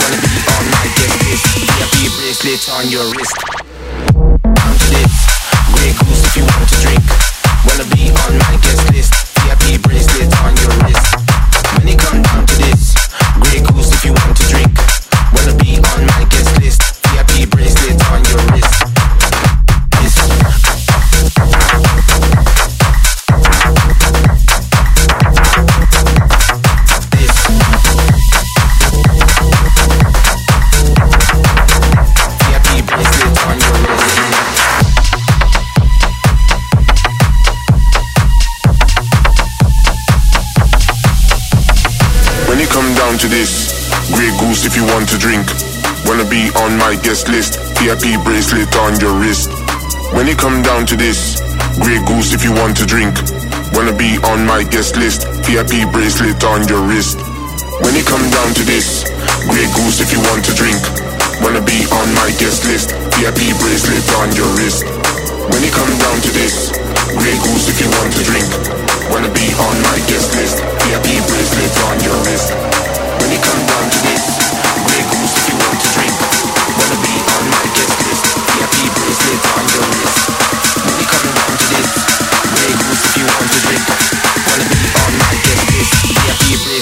Wanna 0.00 0.18
be 0.24 0.32
on 0.48 0.64
my 0.72 0.86
guest 0.96 1.16
list, 1.28 1.44
VIP 1.60 1.96
bracelet 2.16 2.62
on 2.72 2.84
your 2.88 3.04
wrist. 3.12 3.36
Down 4.48 4.74
to 4.80 4.88
this, 4.96 5.35
you 6.36 6.44
want 6.44 6.68
to 6.68 6.76
drink. 6.80 7.02
Wanna 7.64 7.84
be 7.96 8.10
on 8.12 8.38
my 8.38 8.56
guest 8.60 8.92
list, 8.92 9.12
VIP 9.40 9.80
bracelet 9.82 10.32
on 10.44 10.54
your 10.56 10.72
wrist. 10.84 11.06
When 11.74 11.88
it 11.88 11.98
come 11.98 12.22
down 12.22 12.46
to 12.46 12.56
this, 12.56 12.94
Grey 13.40 13.60
Goose 13.60 13.92
if 13.92 14.04
you 14.04 14.12
want 14.12 14.36
to 14.36 14.48
drink. 14.48 14.85
If 44.76 44.84
you 44.84 44.92
want 44.92 45.08
to 45.08 45.16
drink. 45.16 45.48
Wanna 46.04 46.28
be 46.28 46.52
on 46.60 46.76
my 46.76 47.00
guest 47.00 47.32
list, 47.32 47.56
VIP 47.80 48.20
bracelet 48.20 48.68
on 48.76 48.92
your 49.00 49.16
wrist. 49.16 49.48
When 50.12 50.28
it 50.28 50.36
come 50.36 50.60
down 50.60 50.84
to 50.92 50.96
this, 50.96 51.40
Grey 51.80 51.96
Goose 52.04 52.36
if 52.36 52.44
you 52.44 52.52
want 52.52 52.76
to 52.76 52.84
drink. 52.84 53.16
Wanna 53.72 53.96
be 53.96 54.20
on 54.28 54.44
my 54.44 54.68
guest 54.68 54.96
list, 55.00 55.24
VIP 55.48 55.88
bracelet 55.88 56.44
on 56.44 56.68
your 56.68 56.84
wrist. 56.84 57.16
When 57.80 57.96
it 57.96 58.04
come 58.04 58.28
down 58.28 58.52
to 58.52 58.64
this, 58.68 59.08
Grey 59.48 59.64
Goose 59.72 60.04
if 60.04 60.12
you 60.12 60.20
want 60.28 60.44
to 60.44 60.52
drink. 60.52 60.80
Wanna 61.40 61.64
be 61.64 61.88
on 61.96 62.08
my 62.12 62.28
guest 62.36 62.68
list, 62.68 62.92
VIP 63.16 63.56
bracelet 63.56 64.04
on 64.20 64.28
your 64.36 64.50
wrist. 64.60 64.84
When 65.48 65.64
it 65.64 65.72
come 65.72 65.94
down 66.04 66.20
to 66.20 66.30
this, 66.36 66.68
Grey 67.16 67.36
Goose 67.48 67.72
if 67.72 67.80
you 67.80 67.88
want 67.96 68.12
to 68.12 68.22
drink. 68.28 68.48
Wanna 69.08 69.32
be 69.32 69.46
on 69.56 69.76
my 69.88 69.98
guest 70.04 70.36
list, 70.36 70.60
VIP 70.84 71.24
bracelet 71.24 71.74
on 71.88 71.96
your 72.04 72.18
wrist. 72.28 72.52
When 73.24 73.32
it 73.32 73.40
come 73.40 73.64
down 73.64 73.75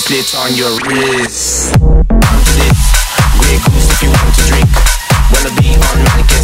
bracelet 0.07 0.35
on 0.35 0.55
your 0.55 0.71
wrist. 0.87 1.75
To 1.75 1.81
this, 1.81 2.81
Grey 3.39 3.59
Goose 3.59 3.91
if 3.91 4.03
you 4.03 4.09
want 4.11 4.35
to 4.35 4.43
drink. 4.47 4.69
Wanna 5.33 5.61
be 5.61 5.75
on 5.75 6.05
my 6.05 6.44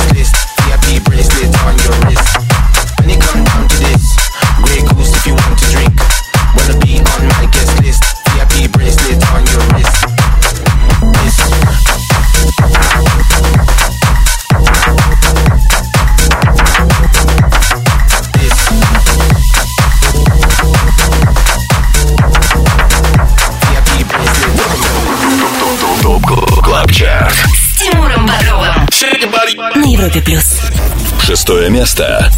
Европе 30.10 30.22
плюс. 30.22 30.60
Шестое 31.22 31.70
место. 31.70 32.30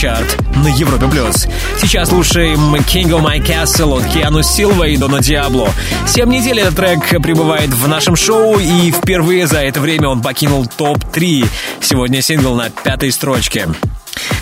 Chart 0.00 0.38
на 0.56 0.68
Европе 0.68 1.06
Плюс. 1.08 1.46
Сейчас 1.78 2.08
слушаем 2.08 2.74
King 2.74 3.10
of 3.10 3.22
My 3.22 3.38
Castle 3.38 3.98
от 3.98 4.10
Киану 4.10 4.42
Силва 4.42 4.84
и 4.84 4.96
Дона 4.96 5.20
Диабло. 5.20 5.68
Семь 6.06 6.30
недель 6.30 6.58
этот 6.58 6.76
трек 6.76 7.22
пребывает 7.22 7.68
в 7.68 7.86
нашем 7.86 8.16
шоу, 8.16 8.58
и 8.58 8.92
впервые 8.92 9.46
за 9.46 9.58
это 9.58 9.78
время 9.78 10.08
он 10.08 10.22
покинул 10.22 10.64
ТОП-3. 10.64 11.46
Сегодня 11.82 12.22
сингл 12.22 12.54
на 12.54 12.70
пятой 12.70 13.12
строчке. 13.12 13.68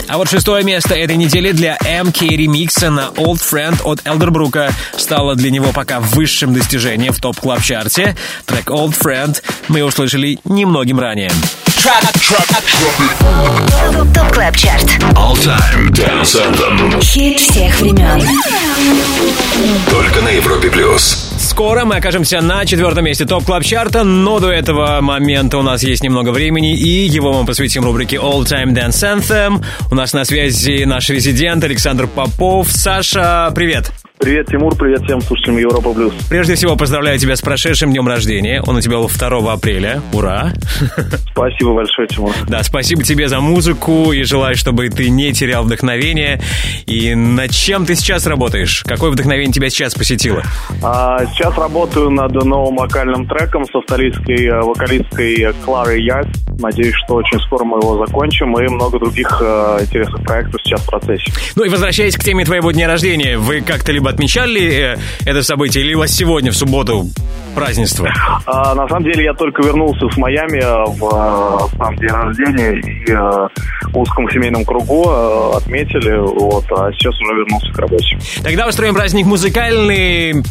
А 0.07 0.17
вот 0.17 0.31
шестое 0.31 0.63
место 0.63 0.95
этой 0.95 1.17
недели 1.17 1.51
для 1.51 1.77
MK 1.81 2.27
ремикса 2.27 2.91
на 2.91 3.11
Old 3.17 3.41
Friend 3.41 3.83
от 3.83 4.07
Элдербрука 4.07 4.71
стало 4.97 5.35
для 5.35 5.51
него 5.51 5.73
пока 5.73 5.99
высшим 5.99 6.55
достижением 6.55 7.13
в 7.13 7.19
Top 7.19 7.40
Club 7.40 7.68
Chart 7.68 8.03
е. 8.03 8.17
Трек 8.47 8.71
Old 8.71 8.97
Friend 8.97 9.37
мы 9.67 9.83
услышали 9.83 10.39
немногим 10.45 11.01
ранее. 11.01 11.33
TOP 14.13 14.33
Club 14.33 14.57
Chart. 14.57 14.85
All 15.15 15.35
Time 15.37 15.91
Dance 15.91 16.37
Anthem. 16.37 17.01
Хит 17.01 17.39
всех 17.39 17.81
времен. 17.81 18.21
Только 19.89 20.21
на 20.21 20.29
Европе 20.31 20.71
плюс. 20.71 21.33
Скоро 21.39 21.85
мы 21.85 21.97
окажемся 21.97 22.41
на 22.41 22.67
четвертом 22.67 23.05
месте 23.05 23.27
Top 23.27 23.45
Club 23.45 23.63
Chart 23.63 23.96
а 23.96 24.03
но 24.03 24.41
до 24.41 24.51
этого 24.51 25.01
момента 25.01 25.59
у 25.59 25.63
нас 25.63 25.85
есть 25.85 26.03
немного 26.03 26.31
времени, 26.31 26.77
и 26.77 27.07
его 27.07 27.33
мы 27.33 27.47
посвятим 27.47 27.85
рубрике 27.85 28.17
All 28.17 28.43
Time 28.43 28.75
Dance 28.75 29.21
Anthem. 29.21 29.65
У 29.91 29.95
нас 29.95 30.13
на 30.13 30.25
связи 30.25 30.85
наш 30.85 31.09
резидент 31.11 31.63
Александр 31.63 32.09
Попов. 32.09 32.73
Саша, 32.73 33.53
привет! 33.55 33.93
Привет, 34.21 34.49
Тимур, 34.49 34.75
привет 34.75 35.03
всем 35.05 35.21
слушателям 35.21 35.59
Европа 35.59 35.95
Плюс. 35.95 36.13
Прежде 36.29 36.57
всего, 36.57 36.77
поздравляю 36.77 37.19
тебя 37.19 37.37
с 37.37 37.41
прошедшим 37.41 37.93
днем 37.93 38.09
рождения. 38.09 38.61
Он 38.67 38.75
у 38.77 38.81
тебя 38.81 38.97
был 38.97 39.09
2 39.09 39.53
апреля. 39.53 40.03
Ура! 40.13 40.53
Спасибо 41.31 41.75
большое, 41.75 42.09
Тимур. 42.09 42.33
Да, 42.49 42.63
спасибо 42.65 43.05
тебе 43.05 43.29
за 43.29 43.39
музыку 43.39 44.13
и 44.13 44.25
желаю, 44.25 44.57
чтобы 44.57 44.89
ты 44.89 45.09
не 45.09 45.33
терял 45.33 45.63
вдохновение. 45.63 46.41
И 46.87 47.15
над 47.15 47.53
чем 47.53 47.87
ты 47.87 47.95
сейчас 47.95 48.27
работаешь? 48.27 48.83
Какое 48.85 49.13
вдохновение 49.13 49.53
тебя 49.53 49.71
сейчас 49.71 49.95
посетило? 49.95 50.43
А, 50.83 51.25
сейчас 51.27 51.57
работаю 51.57 52.11
над 52.11 52.33
новым 52.33 52.77
вокальным 52.77 53.27
треком 53.29 53.65
с 53.67 53.75
австралийской 53.75 54.47
э, 54.47 54.61
вокалисткой 54.61 55.55
Кларой 55.65 56.03
Яс. 56.03 56.27
Надеюсь, 56.59 56.95
что 57.05 57.15
очень 57.15 57.39
скоро 57.41 57.65
мы 57.65 57.79
его 57.79 58.05
закончим, 58.05 58.59
и 58.59 58.69
много 58.69 58.99
других 58.99 59.29
э, 59.41 59.79
интересных 59.81 60.23
проектов 60.25 60.61
сейчас 60.65 60.81
в 60.83 60.87
процессе. 60.87 61.33
Ну 61.55 61.65
и 61.65 61.69
возвращаясь 61.69 62.17
к 62.17 62.25
теме 62.25 62.45
твоего 62.45 62.73
дня 62.73 62.89
рождения, 62.89 63.39
вы 63.39 63.61
как-то 63.61 63.93
либо 63.93 64.11
отмечали 64.11 64.95
э, 64.95 64.99
это 65.25 65.43
событие, 65.43 65.85
или 65.85 65.95
у 65.95 66.01
вас 66.01 66.11
сегодня, 66.11 66.51
в 66.51 66.57
субботу, 66.57 67.07
празднество? 67.55 68.09
А, 68.47 68.75
на 68.75 68.89
самом 68.89 69.05
деле 69.05 69.25
я 69.25 69.35
только 69.35 69.63
вернулся 69.63 70.09
с 70.09 70.17
Майами 70.17 70.59
э, 70.59 70.85
в 70.99 71.71
э, 71.73 71.77
сам 71.77 71.97
день 71.97 72.11
рождения 72.11 72.73
и 72.73 73.13
э, 73.13 73.49
в 73.93 73.99
узком 73.99 74.29
семейном 74.31 74.65
кругу 74.65 75.05
э, 75.09 75.57
отметили, 75.57 76.19
вот, 76.19 76.65
а 76.73 76.91
сейчас 76.93 77.15
уже 77.21 77.35
вернулся 77.35 77.73
к 77.73 77.79
работе. 77.79 78.19
Тогда 78.43 78.69
устроим 78.69 78.95
праздник 78.95 79.27
музыкальный 79.27 80.43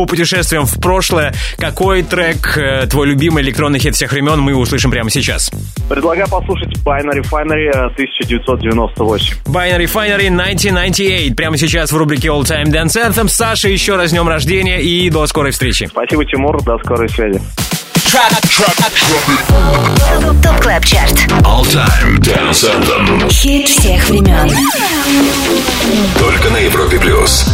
по 0.00 0.06
путешествиям 0.06 0.64
в 0.64 0.80
прошлое. 0.80 1.34
Какой 1.58 2.02
трек, 2.02 2.56
э, 2.56 2.86
твой 2.86 3.06
любимый 3.06 3.42
электронный 3.42 3.78
хит 3.78 3.94
всех 3.94 4.12
времен, 4.12 4.40
мы 4.40 4.54
услышим 4.54 4.90
прямо 4.90 5.10
сейчас? 5.10 5.50
Предлагаю 5.90 6.26
послушать 6.26 6.72
Binary 6.82 7.22
Finery 7.22 7.68
э, 7.68 7.86
1998. 7.92 9.36
Binary 9.44 9.84
Finery 9.84 10.28
1998. 10.28 11.34
Прямо 11.34 11.58
сейчас 11.58 11.92
в 11.92 11.96
рубрике 11.98 12.28
All 12.28 12.42
Time 12.42 12.68
Dance 12.68 12.96
Anthem. 12.96 13.28
Саша, 13.28 13.68
еще 13.68 13.96
раз 13.96 14.10
днем 14.10 14.26
рождения 14.26 14.80
и 14.80 15.10
до 15.10 15.26
скорой 15.26 15.52
встречи. 15.52 15.86
Спасибо, 15.86 16.24
Тимур, 16.24 16.62
до 16.62 16.78
скорой 16.78 17.10
связи. 17.10 17.40
TOP 20.42 20.60
Club 20.62 20.84
Chart. 20.84 21.12
All 21.44 21.62
Time 21.64 22.18
Dance 22.20 22.64
Anthem. 22.64 23.30
Хит 23.30 23.68
всех 23.68 24.08
времен. 24.08 24.50
Только 26.18 26.48
на 26.50 26.56
Европе 26.56 26.98
плюс. 26.98 27.44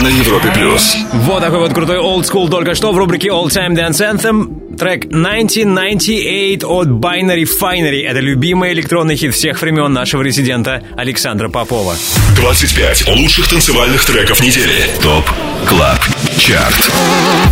На 0.00 0.08
Европе 0.08 0.52
плюс. 0.54 0.96
Вот 1.12 1.42
такой 1.42 1.60
вот 1.60 1.72
крутой 1.72 1.98
old 1.98 2.22
school 2.22 2.48
только 2.48 2.74
что 2.74 2.92
в 2.92 2.98
рубрике 2.98 3.28
All 3.28 3.46
Time 3.46 3.74
Dance 3.74 4.00
Anthem. 4.00 4.65
Трек 4.78 5.06
1998 5.06 6.66
от 6.68 6.88
Binary 6.88 7.44
Finery. 7.44 8.02
Это 8.02 8.20
любимый 8.20 8.72
электронный 8.74 9.16
хит 9.16 9.34
всех 9.34 9.62
времен 9.62 9.92
нашего 9.92 10.20
резидента 10.22 10.82
Александра 10.96 11.48
Попова. 11.48 11.94
25 12.36 13.08
лучших 13.08 13.48
танцевальных 13.48 14.04
треков 14.04 14.42
недели. 14.42 14.90
ТОП 15.02 15.24
КЛАБ 15.66 15.98
ЧАРТ. 16.38 16.90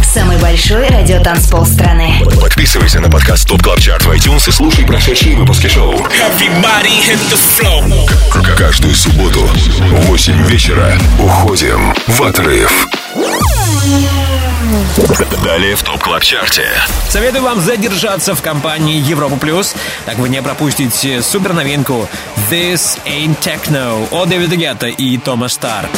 Самый 0.04 0.38
большой 0.38 0.86
радиотанцпол 0.88 1.64
страны. 1.64 2.12
Подписывайся 2.40 3.00
на 3.00 3.08
подкаст 3.08 3.48
ТОП 3.48 3.62
КЛАБ 3.62 3.80
ЧАРТ 3.80 4.02
в 4.04 4.10
iTunes 4.10 4.48
и 4.48 4.52
слушай 4.52 4.84
прошедшие 4.84 5.34
выпуски 5.34 5.68
шоу. 5.68 5.94
Каждую 8.58 8.94
субботу 8.94 9.40
в 9.40 10.06
8 10.08 10.46
вечера 10.46 10.98
уходим 11.18 11.94
в 12.06 12.22
отрыв. 12.22 12.86
Далее 15.44 15.76
в 15.76 15.82
ТОП 15.82 16.02
КЛАБ 16.02 16.22
ЧАРТе. 16.22 16.66
Советую 17.08 17.44
вам 17.44 17.60
задержаться 17.60 18.34
в 18.34 18.40
компании 18.40 18.98
Европа 18.98 19.36
Плюс, 19.36 19.74
так 20.06 20.16
вы 20.18 20.30
не 20.30 20.40
пропустите 20.40 21.22
супер 21.22 21.52
новинку 21.52 22.08
This 22.50 22.98
Ain't 23.04 23.36
Techno 23.42 24.08
от 24.10 24.30
Дэвида 24.30 24.56
Гетта 24.56 24.86
и 24.86 25.18
Тома 25.18 25.48
Стар. 25.48 25.88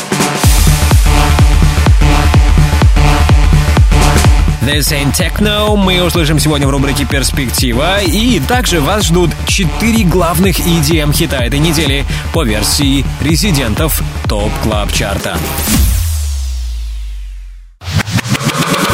This 4.62 4.90
Ain't 4.90 5.12
Techno 5.14 5.76
мы 5.76 6.02
услышим 6.02 6.40
сегодня 6.40 6.66
в 6.66 6.70
рубрике 6.70 7.04
«Перспектива». 7.04 8.00
И 8.02 8.40
также 8.40 8.80
вас 8.80 9.04
ждут 9.04 9.30
четыре 9.46 10.02
главных 10.02 10.58
EDM 10.58 11.12
хита 11.12 11.36
этой 11.36 11.60
недели 11.60 12.04
по 12.32 12.42
версии 12.42 13.06
резидентов 13.20 14.02
TOP 14.28 14.50
Club 14.64 14.92
Chart 14.92 15.25
а. 15.25 15.38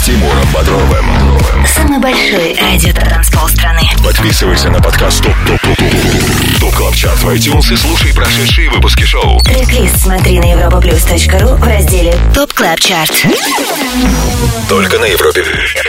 с 0.00 0.04
Тимуром 0.04 0.48
Бодровым. 0.54 1.06
Самый 1.66 1.98
большой 1.98 2.54
радиотанцпол 2.54 3.48
страны. 3.48 3.82
Подписывайся 4.02 4.70
на 4.70 4.80
подкаст 4.80 5.22
TOP 5.22 5.34
TOP 5.46 5.60
TOP 5.60 5.76
TOP 5.76 6.60
TOP 6.60 6.74
CLUB 6.74 6.94
CHART 6.94 7.18
в 7.18 7.28
iTunes 7.28 7.72
и 7.72 7.76
слушай 7.76 8.14
прошедшие 8.14 8.70
выпуски 8.70 9.02
шоу. 9.04 9.40
Трек-лист 9.40 10.00
смотри 10.00 10.38
на 10.38 10.44
europaplus.ru 10.44 11.56
в 11.56 11.62
разделе 11.64 12.16
TOP 12.34 12.52
Club 12.52 12.80
Chart. 12.80 13.12
Только 14.68 14.98
на 14.98 15.04
Европе 15.04 15.44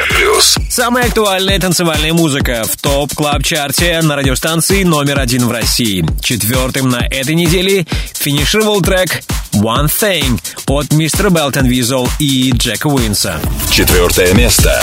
Плюс. 0.09 0.57
Самая 0.69 1.05
актуальная 1.05 1.59
танцевальная 1.59 2.13
музыка 2.13 2.63
в 2.65 2.75
TOP 2.77 3.13
Club 3.13 3.43
Chart 3.43 3.92
е 3.92 4.01
на 4.01 4.15
радиостанции 4.15 4.83
номер 4.83 5.19
один 5.19 5.47
в 5.47 5.51
России. 5.51 6.05
Четвертым 6.21 6.89
на 6.89 7.05
этой 7.05 7.35
неделе 7.35 7.85
финишировал 8.13 8.81
трек 8.81 9.21
One 9.52 9.86
Thing 9.86 10.40
от 10.68 10.92
мистера 10.92 11.30
Белтон 11.30 11.66
Визел 11.66 12.08
и 12.18 12.52
Джека 12.52 12.88
Уинса. 12.88 13.40
Четвертое 13.70 14.34
место. 14.34 14.82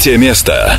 Третье 0.00 0.16
место. 0.16 0.78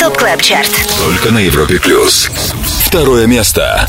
Top 0.00 0.18
Club 0.18 0.42
Chart. 0.42 0.70
Только 0.98 1.32
на 1.32 1.38
Европе 1.38 1.78
Плюс. 1.78 2.28
Второе 2.86 3.26
место. 3.26 3.86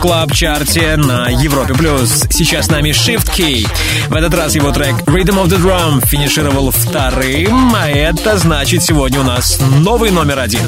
В 0.00 0.02
топ 0.02 0.10
клаб 0.10 0.32
чарте 0.32 0.96
на 0.96 1.28
Европе 1.28 1.74
плюс. 1.74 2.24
Сейчас 2.30 2.66
с 2.66 2.70
нами 2.70 2.90
Shift 2.90 3.30
Key. 3.36 3.66
В 4.08 4.14
этот 4.14 4.34
раз 4.34 4.54
его 4.54 4.70
трек 4.72 4.94
Rhythm 5.06 5.42
of 5.42 5.46
the 5.46 5.58
Drum 5.58 6.04
финишировал 6.06 6.70
вторым, 6.70 7.74
а 7.74 7.88
это 7.88 8.38
значит 8.38 8.82
сегодня 8.82 9.20
у 9.20 9.22
нас 9.22 9.58
новый 9.60 10.10
номер 10.10 10.38
один. 10.38 10.62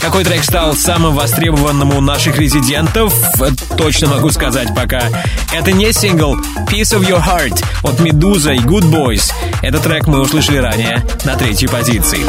Какой 0.00 0.24
трек 0.24 0.44
стал 0.44 0.74
самым 0.74 1.14
востребованным 1.14 1.94
у 1.96 2.00
наших 2.00 2.38
резидентов, 2.38 3.14
точно 3.76 4.08
могу 4.08 4.30
сказать 4.30 4.74
пока. 4.74 5.02
Это 5.52 5.72
не 5.72 5.92
сингл 5.92 6.36
Piece 6.68 6.98
of 6.98 7.06
Your 7.08 7.22
Heart 7.24 7.64
от 7.82 8.00
Медуза 8.00 8.52
и 8.52 8.58
Good 8.58 8.90
Boys. 8.90 9.32
Этот 9.62 9.82
трек 9.82 10.06
мы 10.06 10.20
услышали 10.20 10.58
ранее 10.58 11.04
на 11.24 11.36
третьей 11.36 11.68
позиции. 11.68 12.24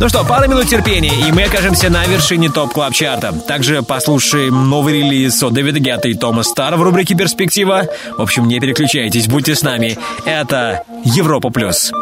Ну 0.00 0.08
что, 0.08 0.24
пара 0.24 0.46
минут 0.46 0.66
терпения, 0.66 1.12
и 1.28 1.30
мы 1.30 1.42
окажемся 1.42 1.90
на 1.90 2.06
вершине 2.06 2.48
топ 2.48 2.72
клаб 2.72 2.94
чарта 2.94 3.32
Также 3.32 3.82
послушаем 3.82 4.70
новый 4.70 4.94
релиз 4.94 5.42
от 5.42 5.52
Дэвида 5.52 5.78
Гетта 5.78 6.08
и 6.08 6.14
Тома 6.14 6.42
Стара 6.42 6.78
в 6.78 6.82
рубрике 6.82 7.14
«Перспектива». 7.14 7.82
В 8.16 8.22
общем, 8.22 8.48
не 8.48 8.58
переключайтесь, 8.60 9.26
будьте 9.28 9.54
с 9.54 9.62
нами. 9.62 9.98
Это 10.24 10.84
Европа 11.04 11.50
Плюс. 11.50 11.92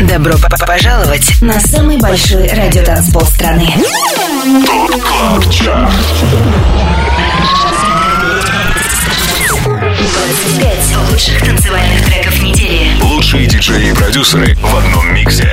Добро 0.00 0.32
п- 0.32 0.66
пожаловать 0.66 1.40
на 1.40 1.60
самый 1.60 1.98
большой 1.98 2.48
радиотанцпол 2.48 3.22
страны. 3.22 3.68
ТОП 4.66 5.00
КЛАБ 5.00 5.50
ЧАРТ. 5.52 5.92
25 10.22 11.10
лучших 11.10 11.42
танцевальных 11.44 12.04
треков 12.04 12.40
недели. 12.42 12.92
Лучшие 13.02 13.46
диджеи 13.46 13.90
и 13.90 13.92
продюсеры 13.92 14.54
в 14.54 14.76
одном 14.76 15.12
миксе. 15.14 15.50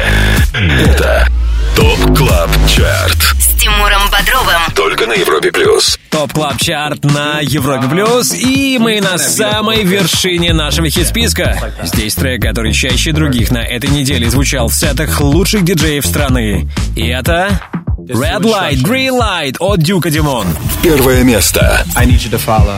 Это 0.54 1.28
TOP 1.76 2.15
CLUB 2.15 2.52
CHART. 2.68 3.18
С 3.40 3.60
Тимуром 3.60 4.04
Бодровым. 4.12 4.62
Только 4.76 5.08
на 5.08 5.14
Европе 5.14 5.52
плюс. 5.52 5.98
Top 6.11 6.34
Club 6.34 6.60
Chart 6.60 7.03
на 7.04 7.40
Европе 7.40 7.88
Плюс, 7.88 8.34
и 8.34 8.78
мы 8.80 9.02
на 9.02 9.18
самой 9.18 9.84
вершине 9.84 10.54
нашего 10.54 10.88
хит-списка. 10.90 11.74
Здесь 11.84 12.14
трек, 12.14 12.41
который 12.41 12.72
чаще 12.72 13.12
других 13.12 13.50
на 13.52 13.64
этой 13.64 13.90
неделе 13.90 14.30
звучал 14.30 14.68
в 14.68 14.76
сетах 14.76 15.20
лучших 15.20 15.64
диджеев 15.64 16.06
страны. 16.06 16.70
И 16.96 17.08
это 17.08 17.60
Red 17.98 18.41
Light, 18.41 18.82
Green 18.84 19.20
Light 19.20 19.56
от 19.60 19.82
Дюка 19.82 20.12
Дюмон. 20.11 20.48
Первое 20.84 21.24
место. 21.24 21.84
I 21.96 22.06
need 22.06 22.22
you 22.24 22.32
to 22.32 22.40
follow. 22.40 22.78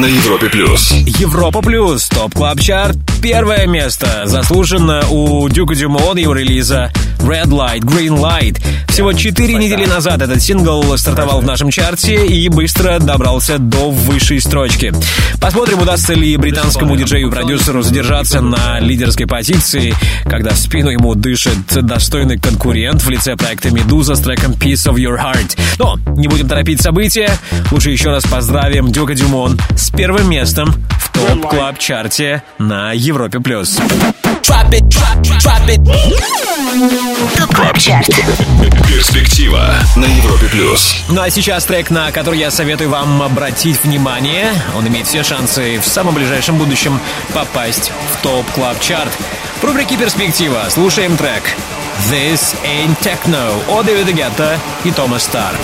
На 0.00 0.06
Европе 0.06 0.48
плюс. 0.48 0.92
Европа 0.92 1.60
Плюс, 1.60 2.08
Top 2.08 2.34
Club 2.34 2.58
Chart, 2.58 2.96
первое 3.20 3.66
место. 3.66 4.22
Заслуженно 4.24 5.02
у 5.10 5.46
Дюка 5.50 5.74
Дюмон 5.74 6.16
его 6.16 6.32
релиза 6.32 6.90
Red 7.18 7.48
Light, 7.48 7.80
Green 7.80 8.18
Light. 8.18 8.58
Всего 8.88 9.12
четыре 9.12 9.54
недели 9.54 9.84
назад 9.84 10.22
этот 10.22 10.40
сингл 10.40 10.96
стартовал 10.96 11.42
в 11.42 11.44
нашем 11.44 11.70
чарте 11.70 12.26
и 12.26 12.48
быстро 12.48 12.98
добрался 12.98 13.58
до 13.58 13.90
высшей 13.90 14.40
строчки. 14.40 14.92
Посмотрим, 15.38 15.80
удастся 15.80 16.14
ли 16.14 16.36
британскому 16.36 16.96
диджею 16.96 17.28
и 17.28 17.30
продюсеру 17.30 17.82
задержаться 17.82 18.40
на 18.40 18.80
лидерской 18.80 19.26
позиции, 19.26 19.94
когда 20.24 20.50
в 20.50 20.56
спину 20.56 20.88
ему 20.88 21.14
дышит 21.14 21.58
достойный 21.68 22.38
конкурент 22.38 23.02
в 23.02 23.10
лице 23.10 23.36
проекта 23.36 23.70
«Медуза» 23.70 24.14
с 24.14 24.20
треком 24.20 24.52
«Piece 24.52 24.90
of 24.90 24.96
Your 24.96 25.18
Heart». 25.18 25.58
Но 25.78 25.98
не 26.16 26.26
будем 26.26 26.48
торопить 26.48 26.80
события. 26.80 27.30
Лучше 27.70 27.90
еще 27.90 28.10
раз 28.10 28.24
поздравим 28.24 28.90
Дюка 28.90 29.14
Дюмон 29.14 29.58
с 29.76 29.89
первым 29.96 30.28
местом 30.28 30.74
в 30.98 31.10
топ 31.10 31.48
клаб 31.48 31.78
чарте 31.78 32.42
на 32.58 32.92
Европе+. 32.92 33.40
плюс. 33.40 33.78
Перспектива 38.86 39.74
на 39.96 40.04
Европе 40.04 40.46
плюс. 40.46 40.96
Ну 41.08 41.20
а 41.20 41.30
сейчас 41.30 41.64
трек, 41.64 41.90
на 41.90 42.10
который 42.12 42.38
я 42.38 42.50
советую 42.50 42.90
вам 42.90 43.22
обратить 43.22 43.82
внимание. 43.84 44.52
Он 44.76 44.86
имеет 44.88 45.06
все 45.06 45.22
шансы 45.22 45.78
в 45.78 45.86
самом 45.86 46.14
ближайшем 46.14 46.58
будущем 46.58 46.98
попасть 47.34 47.92
в 48.12 48.22
топ 48.22 48.46
клаб 48.52 48.80
чарт. 48.80 49.12
В 49.60 49.64
рубрике 49.64 49.96
«Перспектива» 49.96 50.64
слушаем 50.70 51.16
трек 51.16 51.42
«This 52.10 52.56
Ain't 52.64 52.98
Techno» 53.02 53.78
от 53.78 53.86
Дэвида 53.86 54.12
Гетта 54.12 54.58
и 54.84 54.90
Тома 54.90 55.18
Стар. 55.18 55.54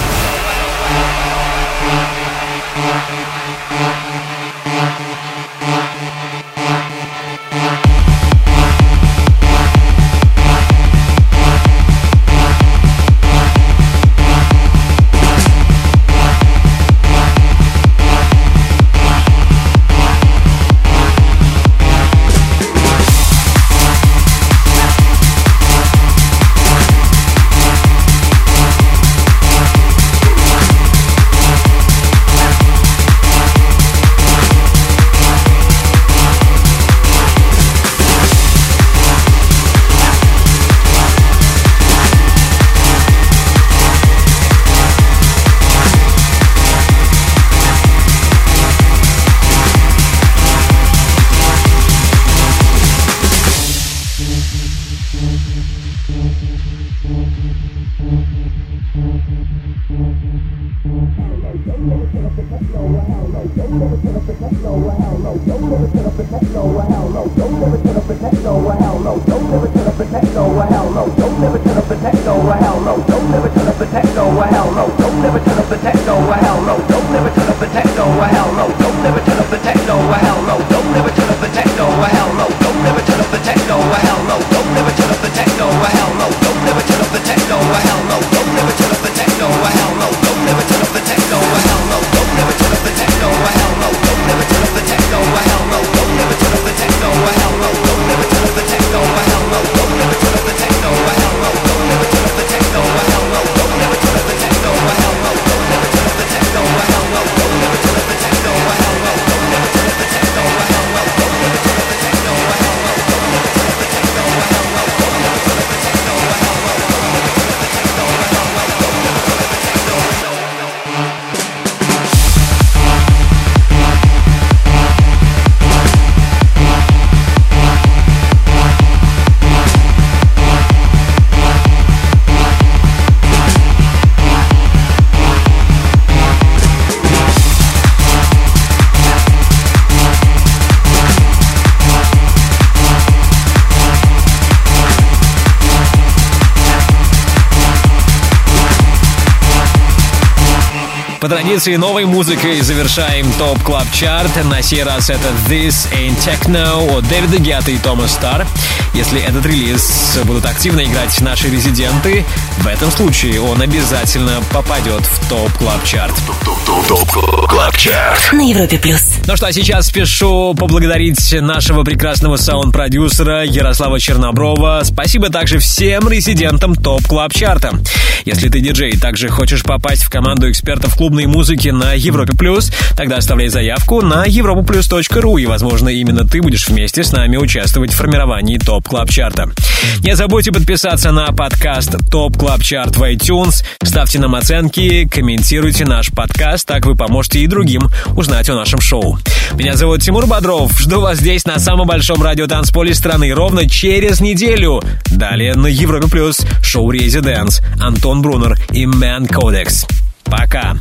По 151.57 151.61
традиции 151.61 151.77
новой 151.77 152.05
музыкой 152.05 152.61
завершаем 152.61 153.33
Top 153.39 153.62
Club 153.62 153.86
Chart. 153.90 154.31
На 154.45 154.61
сей 154.61 154.83
раз 154.83 155.09
это 155.09 155.31
This 155.49 155.91
Ain't 155.91 156.19
Techno 156.19 156.99
от 156.99 157.09
Дэвида 157.09 157.39
Гетта 157.39 157.70
и 157.70 157.78
Тома 157.78 158.09
Стар. 158.09 158.47
Если 158.93 159.23
этот 159.23 159.47
релиз 159.47 160.19
будут 160.24 160.45
активно 160.45 160.85
играть 160.85 161.19
наши 161.23 161.49
резиденты, 161.49 162.27
в 162.59 162.66
этом 162.66 162.91
случае 162.91 163.41
он 163.41 163.62
обязательно 163.62 164.43
попадет 164.53 165.01
в 165.01 165.28
Top 165.31 165.51
Club 165.53 165.82
Chart. 165.85 166.15
Top 166.44 167.11
Club 167.48 167.77
Chart. 167.77 168.32
На 168.33 168.49
Европе 168.49 168.78
плюс. 168.78 169.15
Ну 169.27 169.37
что, 169.37 169.47
а 169.47 169.53
сейчас 169.53 169.87
спешу 169.87 170.55
поблагодарить 170.55 171.33
нашего 171.41 171.85
прекрасного 171.85 172.37
саунд-продюсера 172.37 173.45
Ярослава 173.45 173.99
Черноброва. 173.99 174.83
Спасибо 174.85 175.31
также 175.31 175.59
всем 175.59 176.09
резидентам 176.09 176.74
TOP 176.74 177.07
Club 177.07 177.32
Chart 177.32 177.65
а. 177.65 177.78
Если 178.27 178.48
ты 178.48 178.59
диджей 178.59 178.90
и 178.90 178.97
также 178.97 179.28
хочешь 179.28 179.62
попасть 179.62 180.03
в 180.03 180.11
команду 180.11 180.51
экспертов 180.51 180.97
клубной 180.97 181.27
музыки 181.27 181.69
на 181.69 181.93
Европе 181.93 182.36
Плюс, 182.36 182.73
тогда 182.97 183.19
оставляй 183.19 183.47
заявку 183.47 184.03
на 184.03 184.27
europaplus.ru 184.27 185.40
и, 185.40 185.47
возможно, 185.47 185.89
именно 185.90 186.27
ты 186.27 186.43
будешь 186.43 186.66
вместе 186.66 187.05
с 187.05 187.12
нами 187.12 187.36
участвовать 187.36 187.93
в 187.93 187.97
формировании 187.97 188.59
TOP 188.59 188.89
Club 188.89 189.11
Chart 189.11 189.40
а. 189.40 189.53
Не 190.01 190.16
забудьте 190.16 190.51
подписаться 190.51 191.12
на 191.12 191.27
подкаст 191.28 191.94
TOP 192.11 192.36
Club 192.36 192.65
Chart 192.65 192.97
в 192.97 193.03
iTunes, 193.05 193.65
ставьте 193.85 194.19
нам 194.19 194.35
оценки, 194.35 195.07
комментируйте 195.07 195.85
наш 195.85 196.11
подкаст, 196.11 196.66
так 196.66 196.85
вы 196.85 196.97
поможете 196.97 197.39
и 197.39 197.47
другим 197.47 197.82
узнать 198.16 198.51
о 198.51 198.57
нашем 198.57 198.81
шоу. 198.81 199.20
Меня 199.55 199.77
зовут 199.77 200.03
Тимур 200.03 200.27
Бодров. 200.27 200.73
Жду 200.81 201.01
вас 201.01 201.19
здесь 201.19 201.47
на 201.47 201.61
самом 201.61 201.86
большом 201.86 202.20
радиотанцполе 202.20 202.93
страны 202.93 203.32
ровно 203.32 203.69
через 203.69 204.20
неделю. 204.20 204.82
Далее 205.12 205.55
на 205.55 205.69
Европе 205.69 206.09
Плюс 206.09 206.40
шоу 206.77 206.90
Residance, 206.90 207.62
Антон 207.81 208.20
Брунер 208.20 208.55
и 208.70 208.85
Мэн 208.85 209.27
Кодекс. 209.27 209.86
Пока. 210.24 210.77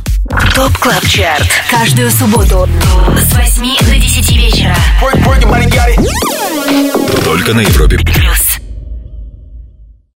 TOP 0.54 0.76
Club 0.76 1.06
Chart. 1.06 1.48
Каждую 1.70 2.10
субботу 2.10 2.68
с 3.18 3.34
8 3.34 3.78
до 3.80 3.96
10 3.96 4.36
вечера. 4.36 4.76
Только 7.24 7.54
на 7.54 7.60
Европе 7.60 7.96
Плюс. 7.96 8.45